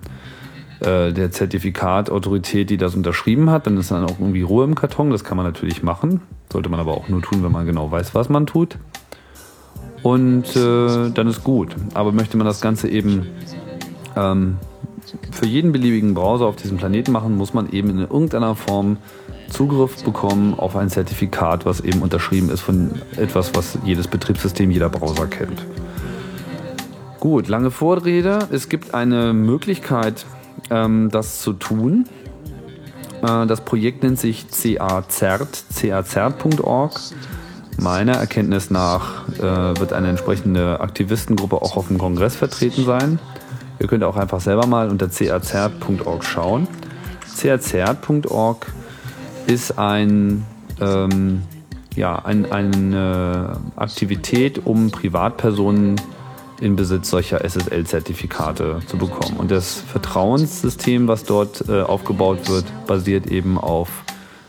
äh, 0.82 1.14
der 1.14 1.32
Zertifikatautorität, 1.32 2.70
die 2.70 2.78
das 2.78 2.96
unterschrieben 2.96 3.50
hat, 3.50 3.66
dann 3.66 3.78
ist 3.78 3.92
dann 3.92 4.04
auch 4.04 4.20
irgendwie 4.20 4.42
Ruhe 4.42 4.66
im 4.66 4.76
Karton. 4.76 5.10
Das 5.10 5.24
kann 5.24 5.38
man 5.38 5.46
natürlich 5.46 5.84
machen. 5.84 6.20
Sollte 6.52 6.68
man 6.68 6.82
aber 6.82 6.96
auch 6.96 7.08
nur 7.08 7.22
tun, 7.22 7.44
wenn 7.44 7.52
man 7.52 7.66
genau 7.66 7.92
weiß, 7.92 8.14
was 8.14 8.28
man 8.28 8.46
tut. 8.46 8.78
Und 10.04 10.56
äh, 10.56 11.10
dann 11.10 11.28
ist 11.28 11.44
gut. 11.44 11.76
Aber 11.94 12.12
möchte 12.12 12.38
man 12.38 12.46
das 12.46 12.62
Ganze 12.62 12.88
eben 12.88 13.28
ähm, 14.16 14.58
für 15.32 15.46
jeden 15.46 15.72
beliebigen 15.72 16.14
Browser 16.14 16.46
auf 16.46 16.56
diesem 16.56 16.78
Planeten 16.78 17.12
machen, 17.12 17.36
muss 17.38 17.54
man 17.54 17.70
eben 17.72 17.90
in 17.90 18.00
irgendeiner 18.00 18.56
Form 18.56 18.98
Zugriff 19.50 20.04
bekommen 20.04 20.54
auf 20.58 20.76
ein 20.76 20.90
Zertifikat, 20.90 21.66
was 21.66 21.82
eben 21.82 22.02
unterschrieben 22.02 22.50
ist 22.50 22.62
von 22.62 22.92
etwas, 23.18 23.56
was 23.56 23.80
jedes 23.84 24.08
Betriebssystem, 24.08 24.70
jeder 24.72 24.90
Browser 24.90 25.28
kennt. 25.28 25.66
Gut, 27.20 27.48
lange 27.48 27.72
Vorrede. 27.72 28.40
Es 28.52 28.70
gibt 28.70 28.94
eine 28.94 29.34
Möglichkeit, 29.34 30.26
ähm, 30.70 31.10
das 31.12 31.42
zu 31.42 31.54
tun. 31.54 32.06
Äh, 33.22 33.48
das 33.48 33.62
Projekt 33.62 34.04
nennt 34.04 34.20
sich 34.20 34.46
cazert.org. 34.50 35.00
Meiner 37.82 38.14
Erkenntnis 38.14 38.70
nach 38.70 39.30
äh, 39.38 39.42
wird 39.42 39.94
eine 39.94 40.10
entsprechende 40.10 40.82
Aktivistengruppe 40.82 41.62
auch 41.62 41.78
auf 41.78 41.88
dem 41.88 41.98
Kongress 41.98 42.36
vertreten 42.36 42.84
sein. 42.84 43.20
Ihr 43.80 43.88
könnt 43.88 44.04
auch 44.04 44.18
einfach 44.18 44.42
selber 44.42 44.68
mal 44.68 44.90
unter 44.90 45.08
cazert.org 45.08 46.26
schauen. 46.26 46.68
cazert.org 47.38 48.68
ist 49.48 49.80
ein, 49.80 50.46
ähm, 50.82 51.44
ja, 51.96 52.18
ein, 52.26 52.52
eine 52.52 53.62
Aktivität, 53.78 54.66
um 54.66 54.92
Privatpersonen 54.92 55.96
in 56.60 56.76
Besitz 56.76 57.10
solcher 57.10 57.46
SSL-Zertifikate 57.46 58.82
zu 58.88 58.98
bekommen. 58.98 59.38
Und 59.38 59.52
das 59.52 59.76
Vertrauenssystem, 59.76 61.08
was 61.08 61.24
dort 61.24 61.64
äh, 61.70 61.82
aufgebaut 61.82 62.50
wird, 62.50 62.66
basiert 62.86 63.28
eben 63.28 63.58
auf 63.58 64.04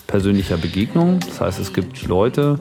persönlicher 0.08 0.56
Begegnung. 0.56 1.20
Das 1.20 1.40
heißt, 1.40 1.60
es 1.60 1.72
gibt 1.72 2.02
Leute, 2.08 2.58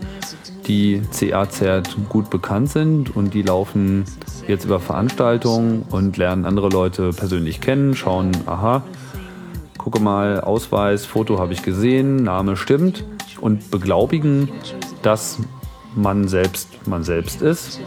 die 0.69 1.01
CA-Zert 1.11 1.97
gut 2.07 2.29
bekannt 2.29 2.69
sind 2.69 3.15
und 3.15 3.33
die 3.33 3.41
laufen 3.41 4.05
jetzt 4.47 4.65
über 4.65 4.79
Veranstaltungen 4.79 5.83
und 5.89 6.15
lernen 6.15 6.45
andere 6.45 6.69
Leute 6.69 7.09
persönlich 7.11 7.59
kennen, 7.59 7.95
schauen, 7.95 8.31
aha, 8.45 8.83
gucke 9.77 9.99
mal, 9.99 10.39
Ausweis, 10.39 11.05
Foto 11.05 11.39
habe 11.39 11.53
ich 11.53 11.63
gesehen, 11.63 12.17
Name 12.17 12.55
stimmt 12.55 13.03
und 13.41 13.71
beglaubigen, 13.71 14.49
dass 15.01 15.39
man 15.95 16.27
selbst 16.27 16.87
man 16.87 17.03
selbst 17.03 17.41
ist 17.41 17.81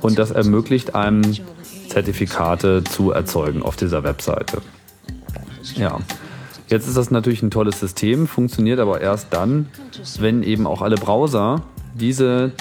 und 0.00 0.18
das 0.18 0.30
ermöglicht 0.30 0.94
einem 0.94 1.22
Zertifikate 1.88 2.84
zu 2.84 3.10
erzeugen 3.10 3.62
auf 3.62 3.76
dieser 3.76 4.02
Webseite. 4.02 4.62
Ja. 5.76 5.98
Jetzt 6.68 6.88
ist 6.88 6.96
das 6.96 7.10
natürlich 7.10 7.42
ein 7.42 7.50
tolles 7.50 7.78
System, 7.78 8.26
funktioniert 8.26 8.80
aber 8.80 9.02
erst 9.02 9.28
dann, 9.30 9.68
wenn 10.18 10.42
eben 10.42 10.66
auch 10.66 10.80
alle 10.80 10.96
Browser 10.96 11.62
diese 11.94 12.52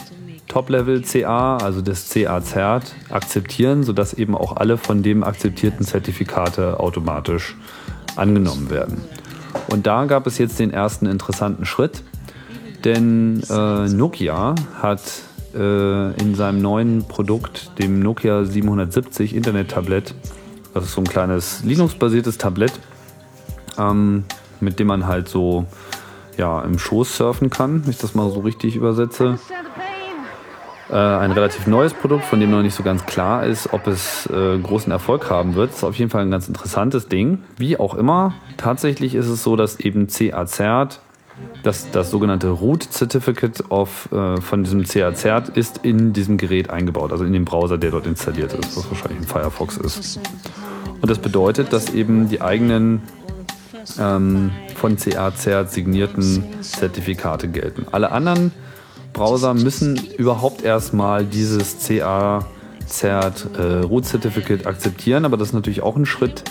Top-Level 0.47 1.01
CA, 1.01 1.57
also 1.57 1.81
das 1.81 2.09
CA-Cert, 2.09 2.93
akzeptieren, 3.09 3.83
sodass 3.83 4.13
eben 4.13 4.35
auch 4.35 4.55
alle 4.55 4.77
von 4.77 5.03
dem 5.03 5.23
akzeptierten 5.23 5.85
Zertifikate 5.85 6.79
automatisch 6.79 7.55
angenommen 8.15 8.69
werden. 8.69 9.01
Und 9.69 9.87
da 9.87 10.05
gab 10.05 10.27
es 10.27 10.37
jetzt 10.37 10.59
den 10.59 10.71
ersten 10.71 11.05
interessanten 11.05 11.65
Schritt, 11.65 12.03
denn 12.83 13.41
äh, 13.49 13.87
Nokia 13.87 14.55
hat 14.81 15.01
äh, 15.55 16.13
in 16.21 16.35
seinem 16.35 16.61
neuen 16.61 17.07
Produkt, 17.07 17.71
dem 17.79 17.99
Nokia 17.99 18.43
770 18.43 19.35
Internet-Tablet. 19.35 20.13
Das 20.73 20.85
ist 20.85 20.93
so 20.93 21.01
ein 21.01 21.07
kleines 21.07 21.63
Linux-basiertes 21.63 22.37
Tablet, 22.37 22.73
ähm, 23.77 24.25
mit 24.59 24.79
dem 24.79 24.87
man 24.87 25.07
halt 25.07 25.29
so 25.29 25.65
ja, 26.37 26.61
im 26.61 26.79
Schoß 26.79 27.17
surfen 27.17 27.49
kann, 27.49 27.83
wenn 27.83 27.91
ich 27.91 27.97
das 27.97 28.15
mal 28.15 28.29
so 28.29 28.41
richtig 28.41 28.75
übersetze. 28.75 29.39
Äh, 30.89 30.95
ein 30.95 31.31
relativ 31.31 31.65
neues 31.65 31.93
Produkt, 31.93 32.25
von 32.25 32.39
dem 32.39 32.51
noch 32.51 32.61
nicht 32.61 32.75
so 32.75 32.83
ganz 32.83 33.05
klar 33.05 33.45
ist, 33.45 33.73
ob 33.73 33.87
es 33.87 34.27
äh, 34.27 34.59
großen 34.59 34.91
Erfolg 34.91 35.29
haben 35.29 35.55
wird. 35.55 35.71
Ist 35.71 35.83
auf 35.83 35.95
jeden 35.95 36.11
Fall 36.11 36.21
ein 36.21 36.31
ganz 36.31 36.47
interessantes 36.47 37.07
Ding. 37.07 37.39
Wie 37.57 37.79
auch 37.79 37.95
immer, 37.95 38.33
tatsächlich 38.57 39.15
ist 39.15 39.27
es 39.27 39.43
so, 39.43 39.55
dass 39.55 39.79
eben 39.79 40.07
CA-Cert 40.07 40.99
das, 41.63 41.89
das 41.91 42.11
sogenannte 42.11 42.49
Root 42.49 42.83
Certificate 42.91 43.63
of, 43.71 44.09
äh, 44.11 44.39
von 44.39 44.63
diesem 44.63 44.83
CA-Cert 44.83 45.49
ist 45.49 45.79
in 45.83 46.13
diesem 46.13 46.37
Gerät 46.37 46.69
eingebaut, 46.69 47.11
also 47.11 47.23
in 47.23 47.33
dem 47.33 47.45
Browser, 47.45 47.77
der 47.77 47.91
dort 47.91 48.05
installiert 48.05 48.53
ist, 48.53 48.77
was 48.77 48.89
wahrscheinlich 48.89 49.21
ein 49.21 49.27
Firefox 49.27 49.77
ist. 49.77 50.19
Und 51.01 51.09
das 51.09 51.19
bedeutet, 51.19 51.73
dass 51.73 51.93
eben 51.93 52.29
die 52.29 52.41
eigenen 52.41 53.01
ähm, 53.99 54.51
von 54.75 54.97
CA-Cert 54.97 55.71
signierten 55.71 56.43
Zertifikate 56.61 57.47
gelten. 57.47 57.85
Alle 57.91 58.11
anderen 58.11 58.51
Browser 59.13 59.53
müssen 59.53 59.99
überhaupt 60.17 60.63
erstmal 60.63 61.25
dieses 61.25 61.85
CA-Cert 61.85 63.49
äh, 63.57 63.79
Root 63.85 64.05
Certificate 64.05 64.65
akzeptieren, 64.65 65.25
aber 65.25 65.37
das 65.37 65.49
ist 65.49 65.53
natürlich 65.53 65.83
auch 65.83 65.95
ein 65.95 66.05
Schritt, 66.05 66.43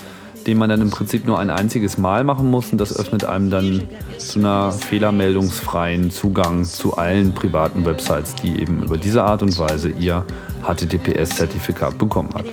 den 0.46 0.58
man 0.58 0.70
dann 0.70 0.80
im 0.80 0.90
Prinzip 0.90 1.26
nur 1.26 1.38
ein 1.38 1.50
einziges 1.50 1.98
Mal 1.98 2.24
machen 2.24 2.50
muss 2.50 2.72
und 2.72 2.78
das 2.78 2.96
öffnet 2.96 3.24
einem 3.24 3.50
dann 3.50 3.82
zu 4.18 4.38
einer 4.38 4.72
fehlermeldungsfreien 4.72 6.10
Zugang 6.10 6.64
zu 6.64 6.96
allen 6.96 7.32
privaten 7.34 7.84
Websites, 7.84 8.34
die 8.36 8.60
eben 8.60 8.82
über 8.82 8.96
diese 8.96 9.24
Art 9.24 9.42
und 9.42 9.56
Weise 9.58 9.88
ihr 9.90 10.24
HTTPS-Zertifikat 10.62 11.98
bekommen 11.98 12.30
hat. 12.34 12.46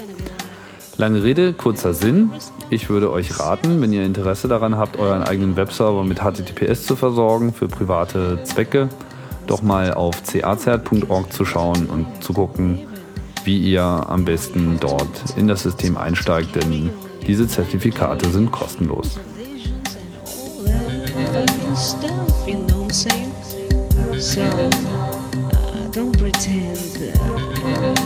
Lange 1.00 1.24
Rede, 1.24 1.54
kurzer 1.54 1.94
Sinn. 1.94 2.30
Ich 2.70 2.90
würde 2.90 3.10
euch 3.10 3.40
raten, 3.40 3.80
wenn 3.80 3.94
ihr 3.94 4.04
Interesse 4.04 4.50
daran 4.50 4.76
habt, 4.76 5.00
euren 5.00 5.24
eigenen 5.24 5.56
Webserver 5.56 6.04
mit 6.04 6.20
HTTPS 6.20 6.86
zu 6.86 6.98
versorgen 6.98 7.54
für 7.54 7.70
private 7.70 8.44
Zwecke, 8.44 8.90
doch 9.48 9.62
mal 9.62 9.94
auf 9.94 10.22
cazert.org 10.24 11.32
zu 11.32 11.46
schauen 11.46 11.86
und 11.86 12.22
zu 12.22 12.34
gucken, 12.34 12.80
wie 13.46 13.60
ihr 13.60 13.82
am 13.82 14.26
besten 14.26 14.76
dort 14.82 15.08
in 15.38 15.48
das 15.48 15.64
System 15.64 15.96
einsteigt, 15.96 16.58
denn 16.58 16.90
diese 17.26 17.48
Zertifikate 17.48 18.30
sind 18.30 18.52
kostenlos. 18.52 19.18
Uh, 25.52 25.92
don't 25.92 26.12
pretend 26.18 26.78
uh, 26.98 27.16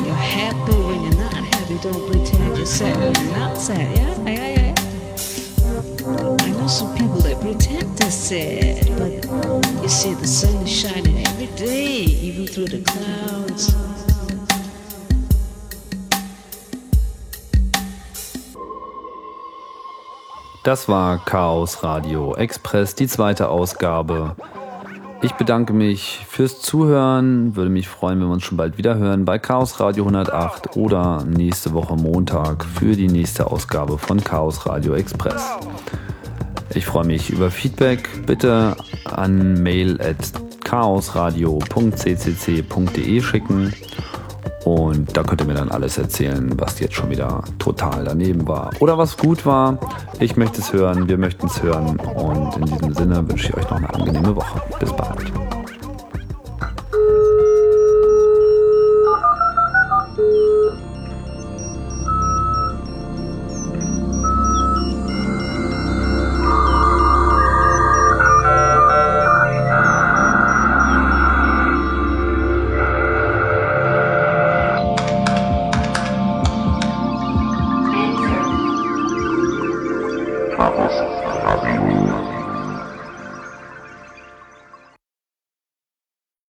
you're 0.06 0.14
happy 0.14 0.72
when 0.72 1.02
you're 1.04 1.16
not 1.16 1.34
happy. 1.34 1.76
Don't 1.82 2.08
pretend 2.08 2.33
not 2.64 3.58
sad. 3.58 3.98
Yeah, 3.98 4.32
yeah, 4.32 4.74
yeah. 4.74 4.76
I 6.40 6.50
know 6.52 6.68
some 6.68 6.96
people 6.96 7.20
that 7.20 7.42
pretend 7.42 7.98
they're 7.98 8.10
sad, 8.10 8.88
but 8.98 9.82
you 9.84 9.90
see 9.90 10.14
the 10.14 10.26
sun 10.26 10.64
is 10.64 10.72
shining 10.72 11.28
every 11.28 11.48
day, 11.58 12.06
even 12.06 12.48
through 12.48 12.68
the 12.68 12.82
clouds. 12.84 13.76
Das 20.64 20.88
war 20.88 21.20
Chaos 21.26 21.84
Radio 21.84 22.34
Express, 22.36 22.96
die 22.96 23.08
zweite 23.08 23.50
Ausgabe. 23.50 24.38
Ich 25.24 25.34
bedanke 25.36 25.72
mich 25.72 26.20
fürs 26.28 26.60
Zuhören. 26.60 27.56
Würde 27.56 27.70
mich 27.70 27.88
freuen, 27.88 28.20
wenn 28.20 28.28
wir 28.28 28.34
uns 28.34 28.44
schon 28.44 28.58
bald 28.58 28.78
wieder 28.78 28.98
hören 28.98 29.24
bei 29.24 29.40
Chaos 29.40 29.80
Radio 29.80 30.04
108 30.04 30.76
oder 30.76 31.24
nächste 31.24 31.72
Woche 31.72 31.96
Montag 31.96 32.66
für 32.66 32.98
die 32.98 33.08
nächste 33.08 33.50
Ausgabe 33.50 33.98
von 33.98 34.22
Chaos 34.22 34.66
Radio 34.66 34.96
Express. 34.96 35.42
Ich 36.76 36.86
freue 36.86 37.06
mich 37.06 37.30
über 37.30 37.50
Feedback. 37.50 38.10
Bitte 38.26 38.76
an 39.06 39.64
mail 39.64 39.98
at 40.02 40.18
chaosradio.ccc.de 40.66 43.22
schicken. 43.22 43.74
Und 44.66 45.16
da 45.16 45.24
könnt 45.24 45.42
ihr 45.42 45.48
mir 45.48 45.56
dann 45.56 45.70
alles 45.70 45.98
erzählen, 45.98 46.52
was 46.58 46.80
jetzt 46.80 46.96
schon 46.96 47.10
wieder 47.10 47.44
total 47.60 48.06
daneben 48.06 48.48
war. 48.48 48.72
Oder 48.80 48.98
was 48.98 49.18
gut 49.18 49.46
war. 49.46 49.78
Ich 50.20 50.38
möchte 50.38 50.62
es 50.62 50.72
hören, 50.72 51.08
wir 51.08 51.18
möchten 51.18 51.48
es 51.48 51.62
hören. 51.62 52.00
Und 52.00 52.58
in 52.58 52.66
diesem 52.66 52.94
Sinne 52.94 53.28
wünsche 53.28 53.50
ich 53.50 53.58
euch 53.58 53.70
noch 53.70 53.78
eine 53.78 53.94
angenehme 53.94 54.36
Woche. 54.36 54.62
Bis 54.80 54.92
bald. 54.94 55.53